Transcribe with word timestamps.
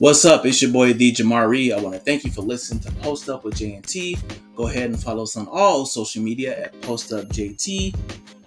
What's 0.00 0.24
up? 0.24 0.44
It's 0.44 0.60
your 0.60 0.72
boy 0.72 0.92
D 0.92 1.12
Jamari. 1.12 1.72
I 1.72 1.80
want 1.80 1.94
to 1.94 2.00
thank 2.00 2.24
you 2.24 2.32
for 2.32 2.42
listening 2.42 2.80
to 2.80 2.90
Post 3.00 3.28
Up 3.28 3.44
with 3.44 3.54
JNT. 3.54 4.18
Go 4.56 4.66
ahead 4.66 4.90
and 4.90 5.00
follow 5.00 5.22
us 5.22 5.36
on 5.36 5.46
all 5.46 5.86
social 5.86 6.20
media 6.20 6.64
at 6.64 6.82
Post 6.82 7.12
Up 7.12 7.26
JT. 7.26 7.94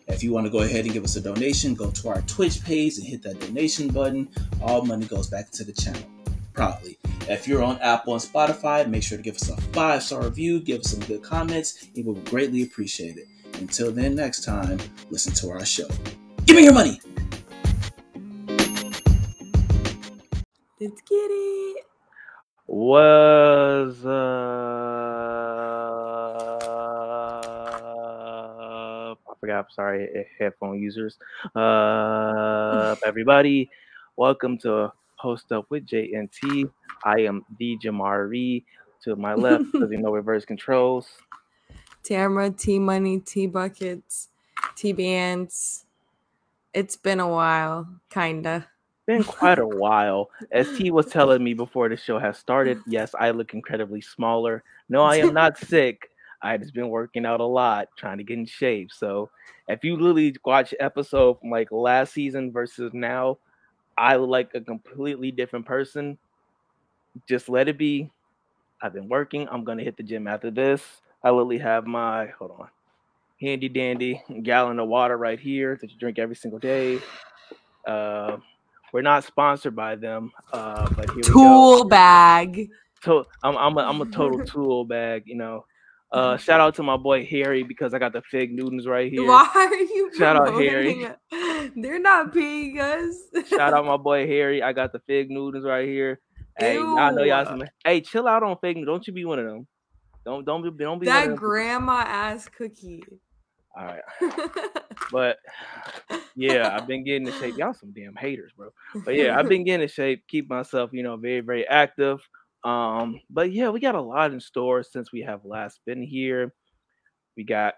If 0.09 0.23
you 0.23 0.33
want 0.33 0.45
to 0.45 0.49
go 0.49 0.59
ahead 0.59 0.83
and 0.83 0.93
give 0.93 1.05
us 1.05 1.15
a 1.15 1.21
donation, 1.21 1.73
go 1.73 1.89
to 1.89 2.09
our 2.09 2.21
Twitch 2.23 2.61
page 2.65 2.97
and 2.97 3.07
hit 3.07 3.23
that 3.23 3.39
donation 3.39 3.87
button. 3.87 4.27
All 4.61 4.81
money 4.81 5.05
goes 5.05 5.29
back 5.29 5.49
to 5.51 5.63
the 5.63 5.71
channel. 5.71 6.03
Proudly. 6.51 6.97
If 7.29 7.47
you're 7.47 7.63
on 7.63 7.79
Apple 7.79 8.11
and 8.11 8.21
Spotify, 8.21 8.85
make 8.85 9.03
sure 9.03 9.17
to 9.17 9.23
give 9.23 9.35
us 9.35 9.49
a 9.49 9.55
five 9.71 10.03
star 10.03 10.23
review, 10.23 10.59
give 10.59 10.81
us 10.81 10.91
some 10.91 10.99
good 11.01 11.23
comments, 11.23 11.87
and 11.95 12.05
we 12.05 12.11
will 12.11 12.21
greatly 12.23 12.63
appreciate 12.63 13.15
it. 13.15 13.27
Until 13.53 13.93
then, 13.93 14.15
next 14.15 14.43
time, 14.43 14.79
listen 15.09 15.33
to 15.35 15.51
our 15.51 15.65
show. 15.65 15.87
Give 16.45 16.57
me 16.57 16.65
your 16.65 16.73
money! 16.73 16.99
Let's 20.79 21.01
get 21.01 21.29
it. 21.31 21.85
Was 22.67 24.05
uh, 24.05 24.09
I 29.15 29.15
forgot. 29.39 29.65
I'm 29.65 29.71
sorry, 29.71 30.09
eh, 30.15 30.23
headphone 30.37 30.79
users. 30.81 31.17
Uh, 31.55 32.95
everybody, 33.05 33.69
welcome 34.17 34.57
to 34.59 34.91
Post 35.19 35.51
Up 35.51 35.65
with 35.69 35.85
JNT. 35.85 36.69
I 37.03 37.21
am 37.21 37.45
D 37.57 37.77
Jamari. 37.83 38.65
To 39.03 39.15
my 39.15 39.35
left, 39.35 39.65
because 39.77 39.91
you 39.91 39.99
know 39.99 40.11
reverse 40.11 40.43
controls. 40.43 41.07
Tamara, 42.03 42.49
T 42.51 42.79
Money, 42.79 43.19
T 43.19 43.47
Buckets, 43.47 44.29
T 44.75 44.93
Bands. 44.93 45.85
It's 46.73 46.97
been 46.97 47.19
a 47.19 47.29
while, 47.29 47.99
kinda 48.09 48.69
been 49.07 49.23
quite 49.23 49.57
a 49.57 49.67
while. 49.67 50.29
As 50.51 50.67
T 50.77 50.91
was 50.91 51.07
telling 51.07 51.43
me 51.43 51.55
before 51.55 51.89
the 51.89 51.97
show 51.97 52.19
has 52.19 52.37
started, 52.37 52.79
yes, 52.85 53.15
I 53.17 53.31
look 53.31 53.55
incredibly 53.55 54.01
smaller. 54.01 54.63
No, 54.89 55.01
I 55.01 55.15
am 55.15 55.33
not 55.33 55.57
sick. 55.67 56.11
I 56.41 56.57
just 56.57 56.75
been 56.75 56.89
working 56.89 57.25
out 57.25 57.39
a 57.39 57.45
lot, 57.45 57.87
trying 57.97 58.19
to 58.19 58.23
get 58.23 58.37
in 58.37 58.45
shape. 58.45 58.91
So 58.91 59.31
if 59.67 59.83
you 59.83 59.95
literally 59.95 60.35
watch 60.45 60.73
episode 60.79 61.39
from 61.39 61.49
like 61.49 61.71
last 61.71 62.13
season 62.13 62.51
versus 62.51 62.93
now, 62.93 63.39
I 63.97 64.17
look 64.17 64.29
like 64.29 64.51
a 64.53 64.61
completely 64.61 65.31
different 65.31 65.65
person. 65.65 66.19
Just 67.27 67.49
let 67.49 67.67
it 67.67 67.79
be. 67.79 68.11
I've 68.79 68.93
been 68.93 69.09
working. 69.09 69.47
I'm 69.49 69.63
gonna 69.63 69.81
hit 69.81 69.97
the 69.97 70.03
gym 70.03 70.27
after 70.27 70.51
this. 70.51 70.83
I 71.23 71.31
literally 71.31 71.57
have 71.57 71.87
my 71.87 72.27
hold 72.37 72.51
on, 72.59 72.67
handy 73.41 73.69
dandy 73.69 74.21
gallon 74.43 74.79
of 74.79 74.87
water 74.87 75.17
right 75.17 75.39
here 75.39 75.75
that 75.81 75.91
you 75.91 75.97
drink 75.97 76.19
every 76.19 76.35
single 76.35 76.59
day. 76.59 76.99
Uh, 77.87 78.37
we're 78.97 79.03
not 79.03 79.23
sponsored 79.23 79.75
by 79.75 79.93
them, 79.93 80.31
uh, 80.51 80.89
but 80.95 81.11
here 81.11 81.21
tool 81.21 81.85
bag. 81.85 82.67
So 83.03 83.27
I'm 83.43 83.55
I'm 83.55 83.77
a, 83.77 83.81
I'm 83.81 84.01
a 84.01 84.07
total 84.07 84.43
tool 84.53 84.85
bag, 84.85 85.21
you 85.27 85.35
know. 85.35 85.65
Uh, 86.11 86.35
shout 86.35 86.59
out 86.59 86.73
to 86.73 86.81
my 86.81 86.97
boy 86.97 87.23
Harry 87.23 87.61
because 87.61 87.93
I 87.93 87.99
got 87.99 88.11
the 88.11 88.23
fig 88.23 88.51
Newtons 88.51 88.87
right 88.87 89.11
here. 89.11 89.27
Why 89.27 89.47
are 89.53 89.75
you? 89.75 90.09
Shout 90.17 90.35
out 90.35 90.59
Harry. 90.59 91.07
They're 91.75 91.99
not 91.99 92.33
paying 92.33 92.79
us. 92.79 93.15
shout 93.47 93.71
out 93.71 93.85
my 93.93 93.97
boy 93.97 94.25
Harry. 94.25 94.63
I 94.63 94.73
got 94.73 94.91
the 94.93 94.99
fig 95.05 95.29
Newtons 95.29 95.63
right 95.63 95.87
here. 95.87 96.19
Hey, 96.57 96.79
I 96.79 97.11
know 97.11 97.21
y'all. 97.21 97.45
Some, 97.45 97.65
hey, 97.85 98.01
chill 98.01 98.27
out 98.27 98.41
on 98.41 98.57
fig. 98.61 98.83
Don't 98.83 99.05
you 99.05 99.13
be 99.13 99.25
one 99.25 99.37
of 99.37 99.45
them. 99.45 99.67
Don't 100.25 100.43
don't 100.43 100.63
be 100.63 100.83
don't 100.83 100.97
be 100.97 101.05
that 101.05 101.35
grandma 101.35 102.03
ass 102.07 102.49
cookie. 102.49 103.03
All 103.77 103.85
right. 103.85 104.01
but 105.11 105.37
yeah, 106.35 106.75
I've 106.75 106.87
been 106.87 107.03
getting 107.03 107.27
in 107.27 107.33
shape. 107.33 107.57
Y'all 107.57 107.73
some 107.73 107.91
damn 107.91 108.15
haters, 108.15 108.51
bro. 108.57 108.69
But 109.05 109.15
yeah, 109.15 109.37
I've 109.37 109.47
been 109.47 109.63
getting 109.65 109.83
in 109.83 109.87
shape, 109.87 110.23
keep 110.27 110.49
myself, 110.49 110.91
you 110.93 111.03
know, 111.03 111.15
very, 111.17 111.41
very 111.41 111.67
active. 111.67 112.19
Um, 112.63 113.21
but 113.29 113.51
yeah, 113.51 113.69
we 113.69 113.79
got 113.79 113.95
a 113.95 114.01
lot 114.01 114.33
in 114.33 114.39
store 114.39 114.83
since 114.83 115.11
we 115.11 115.21
have 115.21 115.45
last 115.45 115.79
been 115.85 116.01
here. 116.01 116.53
We 117.35 117.43
got 117.43 117.75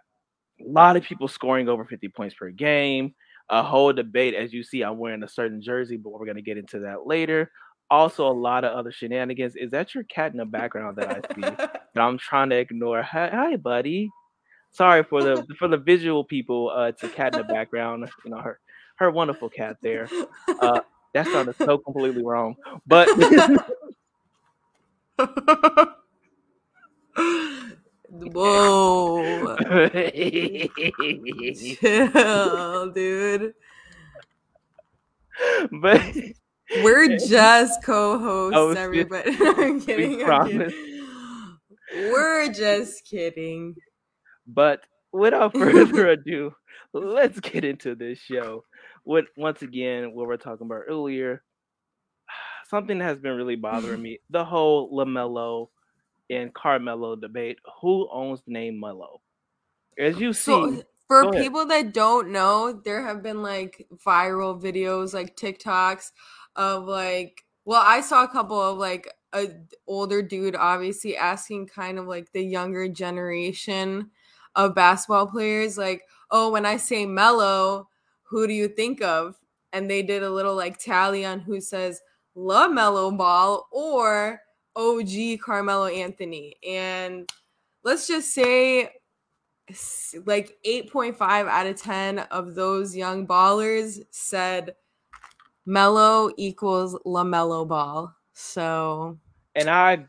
a 0.61 0.70
lot 0.70 0.95
of 0.95 1.03
people 1.03 1.27
scoring 1.27 1.67
over 1.67 1.83
50 1.83 2.08
points 2.10 2.36
per 2.36 2.49
game. 2.49 3.14
A 3.49 3.64
whole 3.64 3.92
debate, 3.92 4.36
as 4.36 4.54
you 4.54 4.64
see, 4.64 4.83
I'm 4.83 4.98
wearing 4.98 5.23
a 5.23 5.27
certain 5.27 5.61
jersey, 5.61 5.98
but 5.98 6.11
we're 6.11 6.26
gonna 6.26 6.42
get 6.42 6.58
into 6.58 6.80
that 6.80 7.08
later. 7.08 7.52
Also, 7.89 8.27
a 8.27 8.31
lot 8.31 8.64
of 8.64 8.77
other 8.77 8.92
shenanigans. 8.92 9.55
Is 9.55 9.71
that 9.71 9.95
your 9.95 10.04
cat 10.04 10.31
in 10.31 10.37
the 10.37 10.45
background 10.45 10.98
that 10.98 11.10
I 11.10 11.33
see? 11.33 11.42
that 11.42 11.81
I'm 11.98 12.20
trying 12.20 12.52
to 12.52 12.58
ignore. 12.58 13.02
Hi, 13.02 13.30
hi 13.30 13.55
buddy. 13.55 14.11
Sorry 14.71 15.03
for 15.03 15.23
the 15.23 15.45
for 15.59 15.67
the 15.67 15.77
visual 15.77 16.23
people. 16.23 16.71
Uh, 16.75 16.85
it's 16.85 17.03
a 17.03 17.09
cat 17.09 17.35
in 17.35 17.41
the 17.41 17.45
background. 17.45 18.09
You 18.23 18.31
know 18.31 18.41
her 18.41 18.59
her 18.95 19.11
wonderful 19.11 19.49
cat 19.49 19.77
there. 19.81 20.09
Uh, 20.47 20.81
that 21.13 21.27
sounded 21.27 21.55
so 21.57 21.77
completely 21.77 22.23
wrong, 22.23 22.55
but. 22.85 23.07
Whoa. 28.09 29.55
Chill, 31.80 32.91
dude. 32.91 33.53
But 35.71 36.01
we're 36.83 37.17
just 37.17 37.83
co-hosts, 37.83 38.57
oh, 38.57 38.71
everybody. 38.71 39.36
I'm 39.39 39.80
kidding. 39.80 40.23
I'm 40.23 40.47
kidding. 40.47 40.73
We're 41.93 42.51
just 42.51 43.05
kidding. 43.05 43.75
But 44.54 44.82
without 45.11 45.54
further 45.58 46.10
ado, 46.10 46.54
let's 46.93 47.39
get 47.39 47.64
into 47.64 47.95
this 47.95 48.20
show. 48.20 48.64
What 49.04 49.26
once 49.37 49.61
again, 49.61 50.14
what 50.14 50.27
we're 50.27 50.37
talking 50.37 50.65
about 50.65 50.83
earlier, 50.89 51.43
something 52.70 52.98
that 52.98 53.05
has 53.05 53.20
been 53.20 53.36
really 53.36 53.55
bothering 53.55 54.02
me: 54.02 54.20
the 54.30 54.43
whole 54.43 54.92
LaMelo 54.92 55.70
and 56.30 56.54
Carmelo 56.54 57.15
debate. 57.15 57.58
Who 57.82 58.10
owns 58.11 58.42
the 58.42 58.52
name 58.52 58.80
Melo? 58.80 59.21
As 59.98 60.20
you 60.20 60.33
see, 60.33 60.52
so, 60.52 60.83
for 61.08 61.31
people 61.31 61.66
that 61.66 61.93
don't 61.93 62.31
know, 62.31 62.81
there 62.86 63.04
have 63.04 63.21
been 63.21 63.42
like 63.43 63.87
viral 64.05 64.61
videos, 64.61 65.14
like 65.14 65.36
TikToks, 65.36 66.11
of 66.55 66.86
like. 66.86 67.43
Well, 67.66 67.83
I 67.86 68.02
saw 68.02 68.23
a 68.23 68.27
couple 68.27 68.60
of 68.60 68.80
like 68.80 69.14
a 69.33 69.49
older 69.86 70.23
dude, 70.23 70.55
obviously 70.55 71.16
asking 71.16 71.67
kind 71.67 71.99
of 71.99 72.08
like 72.08 72.31
the 72.31 72.42
younger 72.42 72.87
generation 72.87 74.10
of 74.65 74.75
basketball 74.75 75.27
players 75.27 75.77
like 75.77 76.03
oh 76.31 76.52
when 76.52 76.65
i 76.65 76.77
say 76.77 77.05
Melo 77.05 77.87
who 78.23 78.45
do 78.47 78.53
you 78.53 78.67
think 78.67 79.02
of 79.02 79.36
and 79.73 79.89
they 79.89 80.02
did 80.02 80.23
a 80.23 80.30
little 80.30 80.55
like 80.55 80.77
tally 80.77 81.25
on 81.25 81.39
who 81.39 81.61
says 81.61 82.02
LaMelo 82.36 83.15
Ball 83.15 83.67
or 83.71 84.42
OG 84.75 85.39
Carmelo 85.43 85.87
Anthony. 85.87 86.55
And 86.67 87.30
let's 87.83 88.08
just 88.08 88.33
say 88.33 88.89
like 90.25 90.58
8.5 90.65 91.19
out 91.21 91.67
of 91.67 91.80
10 91.80 92.19
of 92.19 92.55
those 92.55 92.95
young 92.95 93.27
ballers 93.27 93.99
said 94.09 94.75
Melo 95.65 96.31
equals 96.37 96.95
LaMelo 97.05 97.67
Ball. 97.67 98.14
So 98.33 99.17
and 99.55 99.69
I 99.69 100.05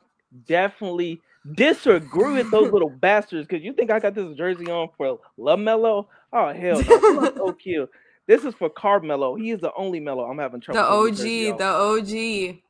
definitely 0.46 1.20
disagree 1.54 2.34
with 2.34 2.50
those 2.50 2.72
little 2.72 2.90
bastards 3.00 3.46
because 3.46 3.64
you 3.64 3.72
think 3.72 3.90
I 3.90 3.98
got 3.98 4.14
this 4.14 4.36
jersey 4.36 4.70
on 4.70 4.88
for 4.96 5.20
LaMelo? 5.38 6.06
Oh 6.32 6.52
hell 6.52 6.82
no! 6.82 7.34
so 7.34 7.52
cute. 7.62 7.90
This 8.26 8.44
is 8.44 8.54
for 8.54 8.70
Carmelo. 8.70 9.34
He 9.34 9.50
is 9.50 9.60
the 9.60 9.72
only 9.74 9.98
Melo. 9.98 10.24
I'm 10.24 10.38
having 10.38 10.60
trouble. 10.60 10.80
The 10.80 10.86
OG, 10.86 11.58
the 11.58 11.64
OG. 11.64 12.60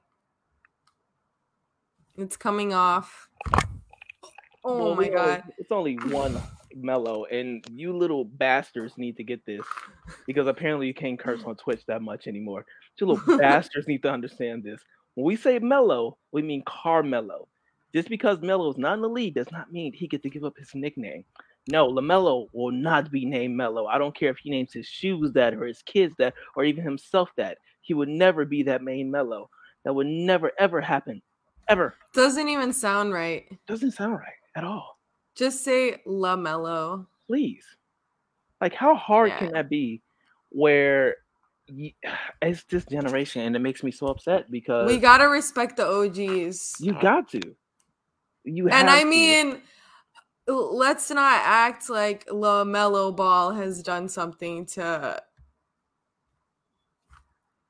It's 2.16 2.36
coming 2.36 2.72
off. 2.72 3.28
Oh 4.64 4.84
well, 4.84 4.94
my 4.94 5.08
god! 5.08 5.42
it's 5.58 5.72
only 5.72 5.96
one 5.96 6.40
Melo, 6.74 7.24
and 7.24 7.64
you 7.70 7.96
little 7.96 8.24
bastards 8.24 8.96
need 8.96 9.16
to 9.16 9.24
get 9.24 9.44
this 9.46 9.64
because 10.26 10.46
apparently 10.46 10.86
you 10.86 10.94
can't 10.94 11.18
curse 11.18 11.42
on 11.44 11.56
Twitch 11.56 11.84
that 11.86 12.02
much 12.02 12.26
anymore. 12.26 12.64
You 12.98 13.06
little 13.06 13.38
bastards 13.38 13.88
need 13.88 14.02
to 14.02 14.10
understand 14.10 14.62
this. 14.62 14.80
When 15.14 15.24
we 15.24 15.36
say 15.36 15.58
Melo, 15.58 16.18
we 16.32 16.42
mean 16.42 16.62
Carmelo. 16.66 17.48
Just 17.92 18.08
because 18.08 18.40
Melo 18.40 18.70
is 18.70 18.78
not 18.78 18.94
in 18.94 19.02
the 19.02 19.08
league 19.08 19.34
does 19.34 19.50
not 19.50 19.72
mean 19.72 19.92
he 19.92 20.06
gets 20.06 20.22
to 20.22 20.30
give 20.30 20.44
up 20.44 20.56
his 20.56 20.74
nickname. 20.74 21.24
No, 21.68 21.88
LaMelo 21.88 22.48
will 22.52 22.70
not 22.70 23.10
be 23.10 23.24
named 23.24 23.56
Melo. 23.56 23.86
I 23.86 23.98
don't 23.98 24.16
care 24.16 24.30
if 24.30 24.38
he 24.38 24.50
names 24.50 24.72
his 24.72 24.86
shoes 24.86 25.32
that 25.32 25.54
or 25.54 25.66
his 25.66 25.82
kids 25.82 26.14
that 26.18 26.34
or 26.56 26.64
even 26.64 26.84
himself 26.84 27.30
that. 27.36 27.58
He 27.82 27.94
would 27.94 28.08
never 28.08 28.44
be 28.44 28.62
that 28.64 28.82
main 28.82 29.10
Melo. 29.10 29.50
That 29.84 29.94
would 29.94 30.06
never 30.06 30.52
ever 30.58 30.80
happen. 30.80 31.22
Ever. 31.68 31.94
Doesn't 32.14 32.48
even 32.48 32.72
sound 32.72 33.12
right. 33.12 33.46
Doesn't 33.66 33.92
sound 33.92 34.14
right 34.14 34.32
at 34.56 34.64
all. 34.64 34.98
Just 35.34 35.64
say 35.64 36.00
LaMelo. 36.06 37.06
Please. 37.26 37.64
Like 38.60 38.74
how 38.74 38.94
hard 38.94 39.30
yeah. 39.30 39.38
can 39.38 39.52
that 39.52 39.68
be 39.68 40.02
where 40.50 41.16
it's 42.42 42.64
this 42.64 42.84
generation 42.86 43.42
and 43.42 43.56
it 43.56 43.60
makes 43.60 43.82
me 43.82 43.90
so 43.90 44.06
upset 44.06 44.50
because 44.50 44.88
we 44.88 44.98
gotta 44.98 45.28
respect 45.28 45.76
the 45.76 45.86
OGs. 45.86 46.76
You 46.80 46.92
got 47.00 47.28
to. 47.30 47.40
You 48.44 48.68
and 48.68 48.88
I 48.88 49.00
to. 49.00 49.06
mean, 49.06 49.60
let's 50.46 51.10
not 51.10 51.40
act 51.44 51.90
like 51.90 52.26
LaMelo 52.26 53.14
Ball 53.14 53.52
has 53.52 53.82
done 53.82 54.08
something 54.08 54.66
to 54.66 55.22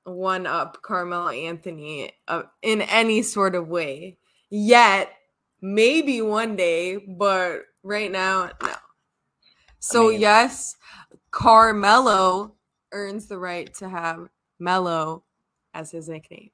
one 0.05 0.46
up 0.46 0.82
Carmelo 0.82 1.28
Anthony 1.28 2.12
uh, 2.28 2.43
in 2.62 2.82
any 2.82 3.22
sort 3.22 3.55
of 3.55 3.69
way 3.69 4.19
yet. 4.49 5.12
Maybe 5.62 6.22
one 6.22 6.56
day, 6.56 6.96
but 6.96 7.64
right 7.82 8.11
now, 8.11 8.50
no. 8.62 8.73
So 9.78 10.08
mean- 10.08 10.20
yes, 10.20 10.76
Carmelo 11.31 12.55
earns 12.93 13.26
the 13.26 13.38
right 13.38 13.73
to 13.75 13.88
have 13.88 14.28
Melo 14.58 15.23
as 15.75 15.90
his 15.90 16.08
nickname. 16.08 16.50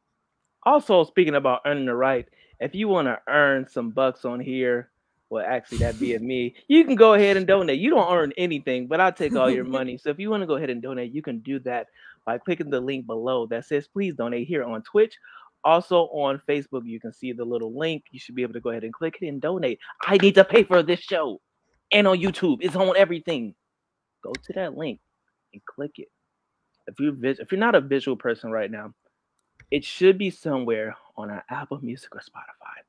Also, 0.64 1.04
speaking 1.04 1.36
about 1.36 1.60
earning 1.64 1.86
the 1.86 1.94
right, 1.94 2.28
if 2.60 2.74
you 2.74 2.88
want 2.88 3.08
to 3.08 3.20
earn 3.28 3.68
some 3.68 3.90
bucks 3.90 4.24
on 4.24 4.40
here, 4.40 4.90
well, 5.28 5.44
actually, 5.46 5.78
that'd 5.78 6.00
be 6.00 6.16
me. 6.18 6.54
You 6.68 6.84
can 6.84 6.94
go 6.94 7.14
ahead 7.14 7.36
and 7.36 7.46
donate. 7.46 7.80
You 7.80 7.90
don't 7.90 8.12
earn 8.12 8.32
anything, 8.36 8.86
but 8.86 9.00
I'll 9.00 9.12
take 9.12 9.34
all 9.34 9.50
your 9.50 9.64
money. 9.78 9.98
So 9.98 10.10
if 10.10 10.18
you 10.18 10.30
want 10.30 10.42
to 10.42 10.46
go 10.46 10.54
ahead 10.56 10.70
and 10.70 10.80
donate, 10.80 11.12
you 11.12 11.22
can 11.22 11.40
do 11.40 11.58
that 11.60 11.88
by 12.24 12.38
clicking 12.38 12.70
the 12.70 12.80
link 12.80 13.06
below 13.06 13.46
that 13.46 13.64
says 13.64 13.88
please 13.88 14.14
donate 14.14 14.46
here 14.46 14.64
on 14.64 14.82
Twitch. 14.82 15.16
Also 15.64 16.02
on 16.06 16.40
Facebook, 16.48 16.82
you 16.84 17.00
can 17.00 17.12
see 17.12 17.32
the 17.32 17.44
little 17.44 17.76
link. 17.76 18.04
You 18.12 18.20
should 18.20 18.36
be 18.36 18.42
able 18.42 18.52
to 18.52 18.60
go 18.60 18.70
ahead 18.70 18.84
and 18.84 18.92
click 18.92 19.18
it 19.20 19.26
and 19.26 19.40
donate. 19.40 19.80
I 20.02 20.16
need 20.18 20.36
to 20.36 20.44
pay 20.44 20.62
for 20.62 20.82
this 20.82 21.00
show. 21.00 21.40
And 21.92 22.06
on 22.06 22.18
YouTube, 22.18 22.58
it's 22.60 22.76
on 22.76 22.96
everything. 22.96 23.54
Go 24.22 24.32
to 24.32 24.52
that 24.54 24.76
link 24.76 25.00
and 25.52 25.62
click 25.64 25.92
it. 25.98 26.08
If 26.86 27.00
you 27.00 27.12
vis- 27.12 27.40
if 27.40 27.50
you're 27.50 27.58
not 27.58 27.74
a 27.74 27.80
visual 27.80 28.16
person 28.16 28.50
right 28.50 28.70
now, 28.70 28.94
it 29.72 29.84
should 29.84 30.18
be 30.18 30.30
somewhere 30.30 30.94
on 31.16 31.30
our 31.30 31.44
Apple 31.50 31.80
Music 31.82 32.14
or 32.14 32.20
Spotify 32.20 32.82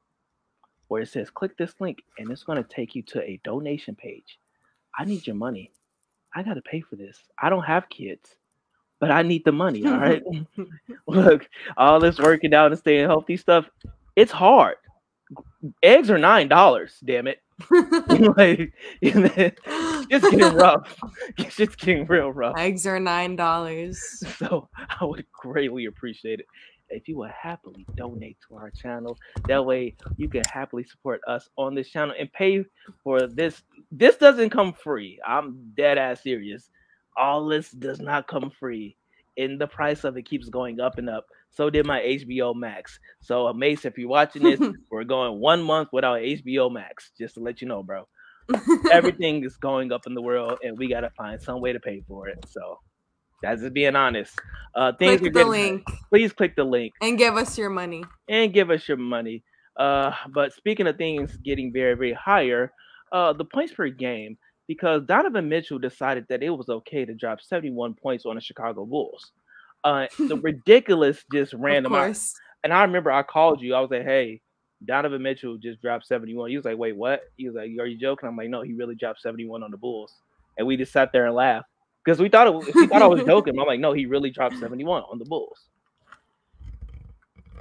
where 0.87 1.01
it 1.01 1.09
says 1.09 1.29
click 1.29 1.57
this 1.57 1.73
link 1.79 2.03
and 2.17 2.29
it's 2.31 2.43
going 2.43 2.61
to 2.61 2.69
take 2.69 2.95
you 2.95 3.01
to 3.03 3.21
a 3.21 3.39
donation 3.43 3.95
page. 3.95 4.39
I 4.97 5.05
need 5.05 5.27
your 5.27 5.35
money. 5.35 5.71
I 6.33 6.43
got 6.43 6.55
to 6.55 6.61
pay 6.61 6.81
for 6.81 6.95
this. 6.95 7.19
I 7.41 7.49
don't 7.49 7.63
have 7.63 7.89
kids, 7.89 8.35
but 8.99 9.11
I 9.11 9.21
need 9.21 9.45
the 9.45 9.51
money. 9.51 9.85
All 9.85 9.97
right. 9.97 10.23
Look, 11.07 11.49
all 11.75 11.99
this 11.99 12.19
working 12.19 12.53
out 12.53 12.71
and 12.71 12.79
staying 12.79 13.07
healthy 13.07 13.37
stuff, 13.37 13.69
it's 14.15 14.31
hard. 14.31 14.75
Eggs 15.83 16.09
are 16.09 16.17
nine 16.17 16.47
dollars. 16.47 16.95
Damn 17.03 17.27
it! 17.27 17.39
like, 18.37 18.71
it's 19.01 20.29
getting 20.29 20.53
rough. 20.55 20.95
It's 21.37 21.57
just 21.57 21.77
getting 21.77 22.05
real 22.05 22.31
rough. 22.31 22.55
Eggs 22.57 22.87
are 22.87 22.99
nine 22.99 23.35
dollars. 23.35 23.99
So 24.37 24.69
I 24.77 25.03
would 25.03 25.25
greatly 25.33 25.85
appreciate 25.85 26.39
it 26.39 26.45
if 26.89 27.07
you 27.07 27.17
would 27.17 27.31
happily 27.31 27.85
donate 27.95 28.37
to 28.47 28.55
our 28.55 28.71
channel. 28.71 29.17
That 29.47 29.65
way 29.65 29.95
you 30.17 30.29
can 30.29 30.43
happily 30.51 30.83
support 30.83 31.21
us 31.27 31.49
on 31.57 31.75
this 31.75 31.89
channel 31.89 32.15
and 32.17 32.31
pay 32.31 32.65
for 33.03 33.27
this. 33.27 33.63
This 33.91 34.17
doesn't 34.17 34.49
come 34.49 34.73
free. 34.73 35.19
I'm 35.25 35.71
dead 35.75 35.97
ass 35.97 36.23
serious. 36.23 36.69
All 37.17 37.45
this 37.47 37.71
does 37.71 37.99
not 37.99 38.27
come 38.27 38.51
free. 38.59 38.95
And 39.37 39.61
the 39.61 39.67
price 39.67 40.03
of 40.03 40.17
it 40.17 40.23
keeps 40.23 40.49
going 40.49 40.79
up 40.79 40.97
and 40.97 41.09
up. 41.09 41.25
So 41.51 41.69
did 41.69 41.85
my 41.85 42.01
HBO 42.01 42.55
Max. 42.55 42.99
So 43.21 43.51
Mace, 43.53 43.85
if 43.85 43.97
you're 43.97 44.09
watching 44.09 44.43
this, 44.43 44.59
we're 44.91 45.03
going 45.03 45.39
one 45.39 45.61
month 45.63 45.89
without 45.91 46.19
HBO 46.19 46.71
Max. 46.71 47.11
Just 47.17 47.35
to 47.35 47.39
let 47.41 47.61
you 47.61 47.67
know, 47.67 47.83
bro. 47.83 48.07
Everything 48.91 49.43
is 49.43 49.57
going 49.57 49.91
up 49.91 50.07
in 50.07 50.13
the 50.13 50.21
world, 50.21 50.59
and 50.63 50.77
we 50.77 50.87
gotta 50.87 51.09
find 51.17 51.41
some 51.41 51.59
way 51.59 51.73
to 51.73 51.79
pay 51.79 52.01
for 52.07 52.27
it. 52.29 52.45
So 52.47 52.79
that's 53.41 53.61
just 53.61 53.73
being 53.73 53.95
honest. 53.95 54.33
Uh, 54.75 54.91
things 54.93 55.19
Click 55.19 55.33
the 55.33 55.39
getting- 55.39 55.51
link 55.51 55.87
Please 56.09 56.33
click 56.33 56.55
the 56.55 56.63
link 56.63 56.93
and 57.01 57.17
give 57.17 57.35
us 57.35 57.57
your 57.57 57.69
money. 57.69 58.03
and 58.29 58.53
give 58.53 58.69
us 58.69 58.87
your 58.87 58.97
money. 58.97 59.43
Uh, 59.75 60.11
but 60.33 60.53
speaking 60.53 60.87
of 60.87 60.97
things 60.97 61.37
getting 61.37 61.71
very, 61.71 61.93
very 61.95 62.13
higher, 62.13 62.71
uh, 63.11 63.31
the 63.33 63.45
points 63.45 63.73
per 63.73 63.87
game, 63.89 64.37
because 64.67 65.03
Donovan 65.05 65.47
Mitchell 65.49 65.79
decided 65.79 66.25
that 66.29 66.43
it 66.43 66.49
was 66.49 66.67
okay 66.69 67.05
to 67.05 67.13
drop 67.13 67.41
71 67.41 67.93
points 67.93 68.25
on 68.25 68.35
the 68.35 68.41
Chicago 68.41 68.85
Bulls. 68.85 69.31
Uh, 69.83 70.07
the 70.19 70.35
ridiculous 70.43 71.23
just 71.31 71.53
random. 71.53 71.91
course. 71.91 72.33
And 72.63 72.73
I 72.73 72.81
remember 72.81 73.11
I 73.11 73.21
called 73.23 73.61
you. 73.61 73.75
I 73.75 73.79
was 73.79 73.91
like, 73.91 74.03
"Hey, 74.03 74.41
Donovan 74.83 75.21
Mitchell 75.21 75.57
just 75.57 75.79
dropped 75.81 76.05
71." 76.07 76.49
He 76.49 76.55
was 76.57 76.65
like, 76.65 76.77
"Wait, 76.77 76.95
what?" 76.97 77.21
He 77.37 77.47
was 77.47 77.55
like, 77.55 77.69
"Are 77.79 77.85
you 77.85 77.97
joking?" 77.99 78.27
I'm 78.27 78.35
like, 78.35 78.49
"No, 78.49 78.63
he 78.63 78.73
really 78.73 78.95
dropped 78.95 79.21
71 79.21 79.63
on 79.63 79.71
the 79.71 79.77
Bulls." 79.77 80.13
And 80.57 80.65
we 80.67 80.75
just 80.75 80.91
sat 80.91 81.11
there 81.13 81.27
and 81.27 81.35
laughed 81.35 81.67
because 82.07 82.21
we 82.21 82.29
thought 82.29 82.47
it, 82.47 82.53
was- 82.53 82.73
we 82.73 82.87
thought 82.87 83.01
I 83.01 83.07
was 83.07 83.21
joking. 83.25 83.59
I'm 83.59 83.67
like, 83.67 83.81
"No, 83.81 83.91
he 83.91 84.05
really 84.05 84.29
dropped 84.31 84.57
71 84.57 85.03
on 85.11 85.19
the 85.19 85.25
Bulls." 85.25 85.67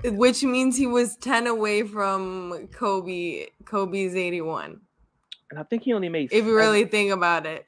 Which 0.05 0.45
means 0.45 0.77
he 0.77 0.87
was 0.87 1.17
10 1.17 1.49
away 1.49 1.83
from 1.83 2.69
Kobe 2.73 3.47
Kobe's 3.65 4.15
81. 4.15 4.81
And 5.51 5.59
I 5.59 5.63
think 5.65 5.83
he 5.83 5.93
only 5.95 6.09
made 6.09 6.27
If 6.27 6.33
you 6.33 6.41
seven- 6.41 6.55
really 6.55 6.85
think 6.85 7.11
about 7.13 7.45
it. 7.45 7.67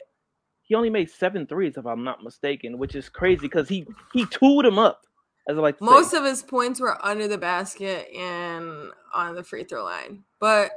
he 0.62 0.74
only 0.76 0.90
made 0.90 1.10
seven 1.10 1.46
threes, 1.48 1.76
if 1.76 1.84
I'm 1.86 2.04
not 2.04 2.22
mistaken, 2.22 2.78
which 2.78 2.94
is 2.94 3.08
crazy 3.08 3.40
because 3.40 3.68
he 3.68 3.86
he 4.12 4.24
tooled 4.26 4.64
him 4.66 4.78
up. 4.78 5.00
As 5.48 5.56
I 5.56 5.60
like 5.60 5.80
Most 5.80 6.10
say. 6.12 6.18
of 6.18 6.24
his 6.24 6.42
points 6.44 6.78
were 6.78 7.04
under 7.04 7.26
the 7.26 7.38
basket 7.38 8.06
and 8.14 8.90
on 9.14 9.34
the 9.34 9.42
free 9.42 9.64
throw 9.64 9.82
line. 9.82 10.22
But 10.38 10.70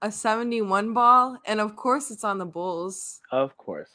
a 0.00 0.10
71 0.10 0.94
ball, 0.94 1.36
and 1.44 1.60
of 1.60 1.76
course 1.76 2.10
it's 2.10 2.24
on 2.24 2.38
the 2.38 2.46
Bulls 2.46 3.20
of 3.32 3.56
course, 3.58 3.90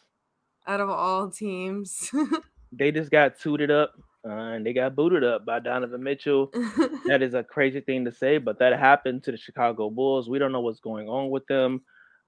out 0.68 0.82
of 0.82 0.90
all 0.90 1.30
teams. 1.30 2.12
they 2.72 2.92
just 2.92 3.12
got 3.12 3.40
suited 3.40 3.72
up 3.72 3.94
uh, 4.28 4.32
and 4.32 4.66
they 4.66 4.74
got 4.74 4.96
booted 4.96 5.24
up 5.24 5.46
by 5.46 5.60
Donovan 5.60 6.04
Mitchell. 6.04 6.52
that 7.06 7.22
is 7.22 7.34
a 7.34 7.44
crazy 7.44 7.82
thing 7.82 8.06
to 8.06 8.12
say, 8.12 8.38
but 8.38 8.60
that 8.60 8.78
happened 8.78 9.24
to 9.24 9.32
the 9.32 9.38
Chicago 9.38 9.90
Bulls. 9.90 10.30
We 10.30 10.40
don't 10.40 10.52
know 10.52 10.62
what's 10.62 10.80
going 10.80 11.08
on 11.08 11.30
with 11.30 11.46
them. 11.48 11.82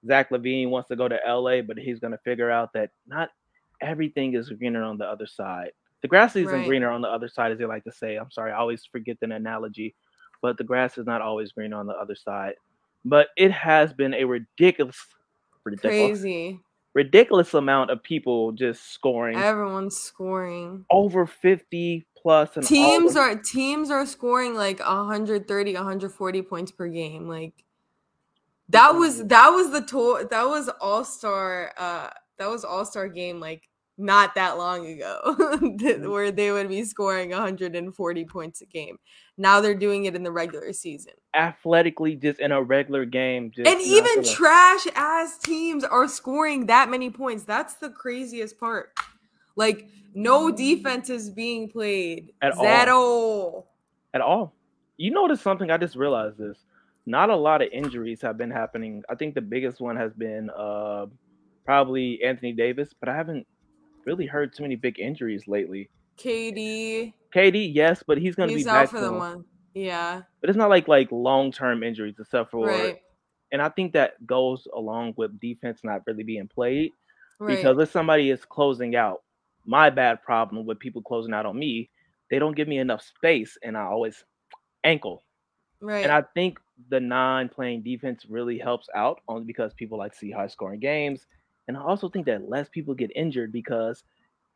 Zach 0.06 0.30
LaVine 0.30 0.70
wants 0.70 0.90
to 0.90 0.96
go 0.96 1.08
to 1.08 1.20
LA, 1.28 1.62
but 1.62 1.78
he's 1.78 2.00
going 2.00 2.12
to 2.12 2.20
figure 2.20 2.52
out 2.52 2.72
that 2.74 2.92
not 3.08 3.30
everything 3.82 4.36
is 4.36 4.50
greener 4.50 4.84
on 4.84 4.98
the 4.98 5.06
other 5.06 5.26
side. 5.28 5.72
The 6.04 6.08
grass 6.08 6.36
isn't 6.36 6.52
Right. 6.52 6.68
greener 6.68 6.90
on 6.92 7.02
the 7.02 7.08
other 7.08 7.28
side, 7.28 7.52
as 7.52 7.58
they 7.58 7.66
like 7.66 7.84
to 7.86 7.92
say. 7.92 8.16
I'm 8.18 8.30
sorry, 8.30 8.52
I 8.52 8.58
always 8.58 8.86
forget 8.86 9.18
that 9.22 9.32
analogy, 9.32 9.96
but 10.42 10.58
the 10.58 10.64
grass 10.64 10.98
is 11.00 11.08
not 11.08 11.22
always 11.22 11.52
green 11.52 11.74
on 11.74 11.88
the 11.88 11.94
other 11.94 12.16
side. 12.16 12.54
But 13.04 13.30
it 13.38 13.52
has 13.52 13.94
been 13.94 14.14
a 14.14 14.24
ridiculous, 14.26 14.98
ridiculous, 15.64 16.22
Crazy. 16.22 16.60
Ridiculous 16.98 17.54
amount 17.54 17.92
of 17.92 18.02
people 18.02 18.52
just 18.54 18.92
scoring 18.92 19.38
Everyone's 19.38 19.96
scoring. 19.96 20.84
over 20.90 21.28
50 21.28 22.08
plus 22.18 22.58
and 22.58 22.66
Teams 22.66 23.16
are 23.16 23.36
teams 23.36 23.92
are 23.92 24.06
scoring 24.08 24.56
like 24.56 24.80
130, 24.80 25.74
140 25.76 26.42
points 26.42 26.72
per 26.72 26.88
game. 26.88 27.28
Like 27.28 27.54
that 28.70 28.96
was 28.96 29.24
that 29.26 29.50
was 29.50 29.72
the 29.72 29.82
to- 29.82 30.28
that 30.32 30.48
was 30.48 30.70
all-star 30.82 31.72
uh 31.78 32.10
that 32.40 32.50
was 32.50 32.66
all-star 32.66 33.08
game 33.08 33.40
like 33.40 33.70
not 33.98 34.36
that 34.36 34.58
long 34.58 34.86
ago 34.86 35.36
where 36.10 36.32
they 36.32 36.52
would 36.52 36.70
be 36.70 36.84
scoring 36.84 37.32
140 37.32 38.26
points 38.26 38.62
a 38.62 38.66
game. 38.66 38.98
Now 39.38 39.60
they're 39.62 39.74
doing 39.76 40.06
it 40.06 40.16
in 40.16 40.24
the 40.24 40.32
regular 40.32 40.72
season. 40.74 41.14
athletically 41.34 42.16
just 42.16 42.40
in 42.40 42.52
a 42.52 42.62
regular 42.62 43.06
game. 43.06 43.52
Just 43.52 43.68
and 43.68 43.82
even 43.82 44.16
gonna- 44.16 44.28
trash 44.28 44.88
ass 44.96 45.38
teams 45.40 45.84
are 45.84 46.08
scoring 46.08 46.68
that 46.68 46.90
many 46.90 47.10
points. 47.10 47.44
That's 47.44 47.76
the 47.76 47.90
craziest 47.90 48.60
part. 48.60 48.94
Like 49.56 49.88
no 50.14 50.52
defense 50.52 51.10
is 51.10 51.30
being 51.30 51.70
played 51.70 52.34
At 52.42 52.54
all. 52.58 52.64
Zero. 52.64 53.66
at 54.14 54.22
all. 54.22 54.54
You 54.98 55.12
notice 55.12 55.42
something? 55.42 55.70
I 55.72 55.78
just 55.78 55.96
realized 55.96 56.38
this. 56.38 56.58
Not 57.06 57.30
a 57.30 57.36
lot 57.36 57.62
of 57.62 57.70
injuries 57.72 58.22
have 58.22 58.38
been 58.38 58.52
happening. 58.52 59.04
I 59.10 59.16
think 59.16 59.34
the 59.36 59.42
biggest 59.42 59.80
one 59.80 59.96
has 59.96 60.12
been 60.14 60.50
uh, 60.50 61.06
probably 61.66 62.22
Anthony 62.24 62.52
Davis, 62.52 62.94
but 63.00 63.08
I 63.10 63.16
haven't 63.16 63.46
really 64.08 64.26
heard 64.26 64.54
too 64.56 64.64
many 64.64 64.76
big 64.76 65.00
injuries 65.00 65.48
lately. 65.48 65.90
KD, 66.18 67.14
KD, 67.36 67.72
yes, 67.76 68.04
but 68.08 68.18
he's 68.18 68.34
gonna 68.36 68.54
be 68.54 68.68
out 68.68 68.74
back 68.86 68.90
for 68.90 69.00
the 69.02 69.12
month. 69.12 69.46
Yeah, 69.76 70.24
But 70.42 70.50
it's 70.50 70.58
not 70.58 70.70
like 70.72 70.88
like 70.88 71.12
long 71.12 71.52
term 71.52 71.84
injuries, 71.84 72.16
except 72.20 72.50
for. 72.50 72.66
right, 72.68 73.00
And 73.52 73.62
I 73.62 73.70
think 73.70 73.94
that 73.94 74.26
goes 74.26 74.68
along 74.76 75.14
with 75.18 75.40
defense 75.40 75.82
not 75.84 76.02
really 76.08 76.24
being 76.24 76.48
played. 76.48 76.94
right. 77.40 77.56
because 77.56 77.78
if 77.80 77.92
somebody 77.92 78.32
is 78.32 78.44
closing 78.46 78.96
out, 78.96 79.22
my 79.66 79.92
bad 79.92 80.24
problem 80.24 80.66
with 80.66 80.80
people 80.80 81.04
closing 81.04 81.34
out 81.36 81.46
on 81.46 81.60
me, 81.60 81.92
they 82.32 82.40
don't 82.40 82.56
give 82.56 82.68
me 82.68 82.80
enough 82.80 83.04
space, 83.04 83.56
and 83.64 83.78
I 83.78 83.84
always 83.84 84.24
ankle. 84.84 85.24
right. 85.82 86.04
And 86.04 86.12
I 86.12 86.24
think 86.34 86.58
the 86.90 87.00
non-playing 87.00 87.84
defense 87.84 88.26
really 88.28 88.58
helps 88.58 88.88
out, 88.96 89.20
only 89.28 89.46
because 89.46 89.74
people 89.76 90.00
like 90.00 90.14
to 90.14 90.18
see 90.18 90.32
high-scoring 90.32 90.80
games, 90.80 91.28
and 91.68 91.76
I 91.78 91.82
also 91.82 92.10
think 92.10 92.26
that 92.28 92.50
less 92.50 92.68
people 92.70 92.94
get 92.94 93.12
injured 93.16 93.52
because 93.52 94.04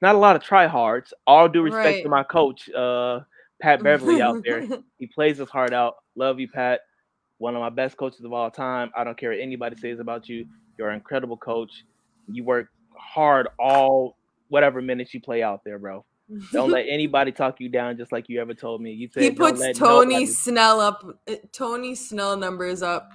not 0.01 0.15
a 0.15 0.18
lot 0.18 0.36
of 0.36 0.41
tryhards. 0.41 1.12
All 1.27 1.48
due 1.48 1.62
respect 1.62 1.86
Right. 1.86 2.03
to 2.03 2.10
my 2.10 2.24
coach, 2.24 2.70
uh, 2.72 3.20
Pat 3.62 3.84
Beverley 3.84 4.22
out 4.22 4.44
there, 4.44 4.65
he 5.00 5.08
plays 5.08 5.38
his 5.38 5.50
heart 5.50 5.74
out. 5.74 5.98
Love 6.15 6.39
you, 6.39 6.48
Pat. 6.48 6.82
One 7.38 7.56
of 7.56 7.60
my 7.62 7.70
best 7.70 7.98
coaches 7.98 8.24
of 8.24 8.34
all 8.34 8.50
time. 8.51 8.91
I 8.96 9.03
don't 9.03 9.18
care 9.18 9.32
what 9.32 9.39
anybody 9.39 9.75
says 9.75 10.00
about 10.00 10.27
you. 10.30 10.46
You're 10.77 10.89
an 10.89 10.96
incredible 10.96 11.38
coach. 11.38 11.84
You 12.32 12.44
work 12.44 12.68
hard 12.96 13.48
all 13.60 14.15
whatever 14.50 14.82
minutes 14.82 15.13
you 15.13 15.22
play 15.22 15.41
out 15.44 15.63
there, 15.63 15.77
bro. 15.80 16.03
Don't 16.51 16.72
let 16.77 16.86
anybody 16.88 17.32
talk 17.32 17.60
you 17.60 17.70
down, 17.70 17.98
just 17.98 18.12
like 18.12 18.30
you 18.30 18.39
ever 18.41 18.53
told 18.53 18.82
me. 18.82 18.91
You 18.91 19.08
said 19.12 19.24
he 19.24 19.32
puts 19.32 19.60
Tony 19.77 20.13
nobody- 20.13 20.25
Snell 20.27 20.80
up. 20.80 21.03
uh, 21.30 21.36
Tony 21.51 21.94
Snell 21.96 22.38
numbers 22.38 22.82
up 22.82 23.12